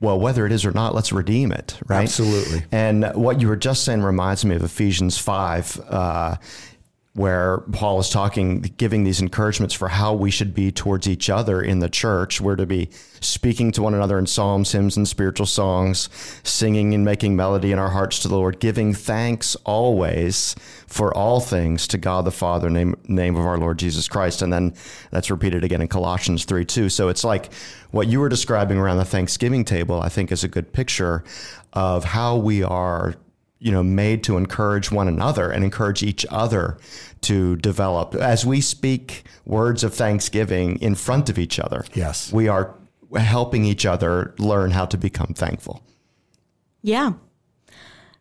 well, 0.00 0.18
whether 0.18 0.46
it 0.46 0.52
is 0.52 0.64
or 0.64 0.72
not, 0.72 0.94
let's 0.94 1.12
redeem 1.12 1.52
it, 1.52 1.78
right? 1.86 2.02
Absolutely. 2.02 2.62
And 2.72 3.04
what 3.14 3.40
you 3.40 3.48
were 3.48 3.56
just 3.56 3.84
saying 3.84 4.02
reminds 4.02 4.44
me 4.44 4.56
of 4.56 4.62
Ephesians 4.62 5.18
5. 5.18 5.80
Uh, 5.88 6.36
where 7.18 7.58
Paul 7.72 7.98
is 7.98 8.10
talking, 8.10 8.60
giving 8.60 9.02
these 9.02 9.20
encouragements 9.20 9.74
for 9.74 9.88
how 9.88 10.14
we 10.14 10.30
should 10.30 10.54
be 10.54 10.70
towards 10.70 11.08
each 11.08 11.28
other 11.28 11.60
in 11.60 11.80
the 11.80 11.88
church. 11.88 12.40
We're 12.40 12.54
to 12.54 12.64
be 12.64 12.90
speaking 13.20 13.72
to 13.72 13.82
one 13.82 13.92
another 13.92 14.20
in 14.20 14.26
psalms, 14.26 14.70
hymns, 14.70 14.96
and 14.96 15.08
spiritual 15.08 15.46
songs, 15.46 16.08
singing 16.44 16.94
and 16.94 17.04
making 17.04 17.34
melody 17.34 17.72
in 17.72 17.78
our 17.80 17.90
hearts 17.90 18.20
to 18.20 18.28
the 18.28 18.36
Lord, 18.36 18.60
giving 18.60 18.94
thanks 18.94 19.56
always 19.64 20.54
for 20.86 21.12
all 21.12 21.40
things 21.40 21.88
to 21.88 21.98
God 21.98 22.24
the 22.24 22.30
Father, 22.30 22.70
name 22.70 22.94
name 23.08 23.34
of 23.34 23.44
our 23.44 23.58
Lord 23.58 23.80
Jesus 23.80 24.06
Christ. 24.06 24.40
And 24.40 24.52
then 24.52 24.72
that's 25.10 25.28
repeated 25.28 25.64
again 25.64 25.80
in 25.80 25.88
Colossians 25.88 26.44
3 26.44 26.64
2. 26.64 26.88
So 26.88 27.08
it's 27.08 27.24
like 27.24 27.52
what 27.90 28.06
you 28.06 28.20
were 28.20 28.28
describing 28.28 28.78
around 28.78 28.98
the 28.98 29.04
Thanksgiving 29.04 29.64
table, 29.64 30.00
I 30.00 30.08
think 30.08 30.30
is 30.30 30.44
a 30.44 30.48
good 30.48 30.72
picture 30.72 31.24
of 31.72 32.04
how 32.04 32.36
we 32.36 32.62
are 32.62 33.16
you 33.58 33.72
know 33.72 33.82
made 33.82 34.22
to 34.24 34.36
encourage 34.36 34.90
one 34.90 35.08
another 35.08 35.50
and 35.50 35.64
encourage 35.64 36.02
each 36.02 36.24
other 36.30 36.78
to 37.22 37.56
develop. 37.56 38.14
As 38.14 38.46
we 38.46 38.60
speak 38.60 39.24
words 39.44 39.82
of 39.82 39.94
thanksgiving 39.94 40.80
in 40.80 40.94
front 40.94 41.28
of 41.28 41.38
each 41.38 41.58
other. 41.58 41.84
Yes. 41.94 42.32
We 42.32 42.48
are 42.48 42.74
helping 43.16 43.64
each 43.64 43.86
other 43.86 44.34
learn 44.38 44.70
how 44.70 44.86
to 44.86 44.98
become 44.98 45.34
thankful. 45.34 45.82
Yeah. 46.82 47.14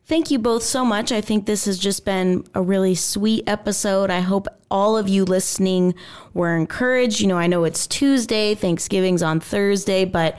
Thank 0.05 0.31
you 0.31 0.39
both 0.39 0.63
so 0.63 0.85
much. 0.85 1.11
I 1.11 1.19
think 1.19 1.45
this 1.45 1.65
has 1.65 1.77
just 1.77 2.05
been 2.05 2.45
a 2.55 2.61
really 2.61 2.95
sweet 2.95 3.43
episode. 3.45 4.09
I 4.09 4.21
hope 4.21 4.47
all 4.71 4.97
of 4.97 5.09
you 5.09 5.25
listening 5.25 5.95
were 6.33 6.55
encouraged. 6.55 7.19
You 7.19 7.27
know 7.27 7.37
i 7.37 7.47
know 7.47 7.63
it's 7.63 7.87
tuesday 7.87 8.55
thanksgiving's 8.55 9.23
on 9.23 9.39
thursday 9.39 10.05
but 10.05 10.37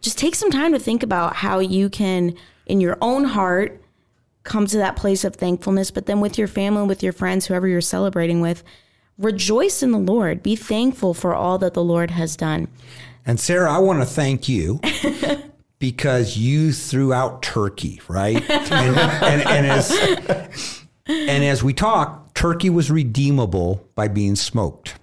just 0.00 0.18
take 0.18 0.34
some 0.34 0.50
time 0.50 0.72
to 0.72 0.78
think 0.78 1.02
about 1.02 1.36
how 1.36 1.58
you 1.58 1.88
can 1.88 2.34
in 2.66 2.80
your 2.80 2.96
own 3.00 3.24
heart 3.24 3.82
come 4.48 4.66
to 4.66 4.78
that 4.78 4.96
place 4.96 5.24
of 5.24 5.36
thankfulness, 5.36 5.90
but 5.90 6.06
then 6.06 6.20
with 6.20 6.38
your 6.38 6.48
family, 6.48 6.86
with 6.86 7.02
your 7.02 7.12
friends, 7.12 7.46
whoever 7.46 7.68
you're 7.68 7.80
celebrating 7.80 8.40
with, 8.40 8.64
rejoice 9.18 9.82
in 9.82 9.92
the 9.92 9.98
Lord. 9.98 10.42
Be 10.42 10.56
thankful 10.56 11.14
for 11.14 11.34
all 11.34 11.58
that 11.58 11.74
the 11.74 11.84
Lord 11.84 12.10
has 12.10 12.36
done. 12.36 12.68
And 13.26 13.38
Sarah, 13.38 13.72
I 13.72 13.78
want 13.78 14.00
to 14.00 14.06
thank 14.06 14.48
you. 14.48 14.80
because 15.78 16.36
you 16.36 16.72
threw 16.72 17.12
out 17.12 17.42
turkey, 17.42 18.00
right? 18.08 18.42
And, 18.50 18.96
and, 18.98 19.42
and, 19.42 19.66
as 19.66 20.82
and 21.06 21.44
as 21.44 21.62
we 21.62 21.72
talk, 21.72 22.34
turkey 22.34 22.70
was 22.70 22.90
redeemable 22.90 23.86
by 23.94 24.08
being 24.08 24.34
smoked. 24.34 24.96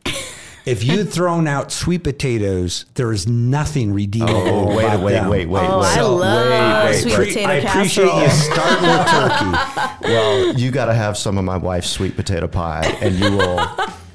If 0.65 0.83
you'd 0.83 1.09
thrown 1.09 1.47
out 1.47 1.71
sweet 1.71 2.03
potatoes, 2.03 2.85
there 2.95 3.11
is 3.11 3.27
nothing 3.27 3.93
redeemable. 3.93 4.35
Oh, 4.71 4.75
wait, 4.75 4.85
about 4.85 5.03
wait, 5.03 5.11
them. 5.13 5.29
wait, 5.29 5.45
wait, 5.47 5.61
Oh, 5.63 5.79
wait. 5.81 5.87
I 5.97 6.01
love 6.01 6.49
wait, 6.49 6.91
wait, 6.91 7.01
sweet 7.01 7.17
wait. 7.19 7.27
potato 7.29 7.47
I 7.49 7.53
appreciate 7.55 8.09
casserole. 8.09 8.21
you 8.23 8.29
starting 8.29 8.89
with 8.89 9.07
turkey. 10.01 10.11
Well, 10.11 10.53
you 10.55 10.71
got 10.71 10.85
to 10.85 10.93
have 10.95 11.17
some 11.17 11.37
of 11.37 11.45
my 11.45 11.57
wife's 11.57 11.89
sweet 11.89 12.15
potato 12.15 12.47
pie, 12.47 12.97
and 12.99 13.13
you 13.15 13.31
will 13.37 13.57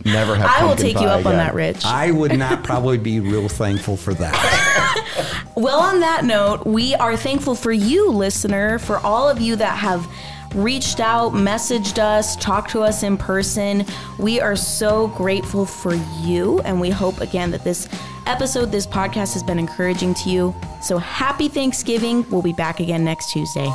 never 0.05 0.35
have. 0.35 0.47
I 0.51 0.63
will 0.63 0.69
pumpkin 0.71 0.87
take 0.87 0.95
you 0.95 1.07
pie 1.07 1.21
up 1.21 1.27
on 1.27 1.35
that, 1.37 1.55
Rich. 1.55 1.85
I 1.85 2.11
would 2.11 2.37
not 2.37 2.65
probably 2.65 2.99
be 2.99 3.21
real 3.21 3.49
thankful 3.49 3.97
for 3.97 4.15
that. 4.15 5.07
Well, 5.57 5.81
on 5.81 6.01
that 6.01 6.25
note, 6.25 6.65
we 6.65 6.95
are 6.95 7.17
thankful 7.19 7.55
for 7.55 7.71
you, 7.73 8.09
listener, 8.11 8.79
for 8.79 8.99
all 8.99 9.29
of 9.29 9.41
you 9.41 9.57
that 9.57 9.77
have 9.77 10.09
reached 10.55 11.01
out, 11.01 11.33
messaged 11.33 11.99
us, 11.99 12.37
talked 12.37 12.71
to 12.71 12.81
us 12.81 13.03
in 13.03 13.17
person. 13.17 13.85
We 14.19 14.41
are 14.41 14.57
so 14.57 15.09
grateful 15.09 15.65
for 15.65 15.95
you, 16.23 16.61
and 16.61 16.81
we 16.81 16.91
hope 16.91 17.21
again 17.21 17.51
that 17.53 17.65
this 17.65 17.89
episode, 18.27 18.73
this 18.73 18.87
podcast 18.87 19.33
has 19.35 19.43
been 19.43 19.59
encouraging 19.59 20.15
to 20.15 20.31
you. 20.31 20.55
So 20.83 20.99
happy 20.99 21.49
Thanksgiving. 21.49 22.29
We'll 22.31 22.43
be 22.43 22.53
back 22.53 22.81
again 22.81 23.05
next 23.05 23.33
Tuesday. 23.33 23.71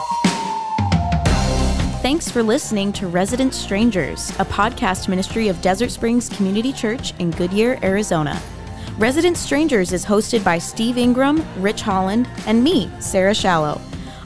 Thanks 2.01 2.29
for 2.29 2.43
listening 2.43 2.93
to 2.93 3.07
Resident 3.07 3.53
Strangers, 3.53 4.29
a 4.31 4.45
podcast 4.45 5.07
ministry 5.07 5.47
of 5.47 5.59
Desert 5.61 5.89
Springs 5.89 6.29
Community 6.29 6.71
Church 6.71 7.13
in 7.17 7.31
Goodyear, 7.31 7.79
Arizona. 7.81 8.39
Resident 8.99 9.38
Strangers 9.38 9.91
is 9.91 10.05
hosted 10.05 10.43
by 10.43 10.59
Steve 10.59 10.97
Ingram, 10.97 11.43
Rich 11.57 11.81
Holland, 11.81 12.29
and 12.45 12.63
me, 12.63 12.91
Sarah 12.99 13.33
Shallow. 13.33 13.81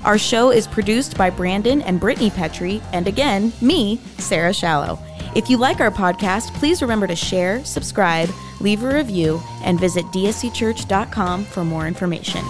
Our 0.06 0.18
show 0.18 0.52
is 0.52 0.68
produced 0.68 1.18
by 1.18 1.30
Brandon 1.30 1.82
and 1.82 2.00
Brittany 2.00 2.30
Petrie, 2.30 2.82
and 2.94 3.08
again, 3.08 3.52
me, 3.62 4.00
Sarah 4.18 4.54
Shallow. 4.54 5.00
If 5.36 5.50
you 5.50 5.58
like 5.58 5.80
our 5.82 5.92
podcast, 5.92 6.54
please 6.56 6.82
remember 6.82 7.06
to 7.08 7.16
share, 7.16 7.64
subscribe, 7.66 8.30
leave 8.62 8.84
a 8.84 8.94
review, 8.94 9.42
and 9.64 9.80
visit 9.80 10.06
dscchurch.com 10.06 11.46
for 11.46 11.64
more 11.64 11.88
information. 11.88 12.44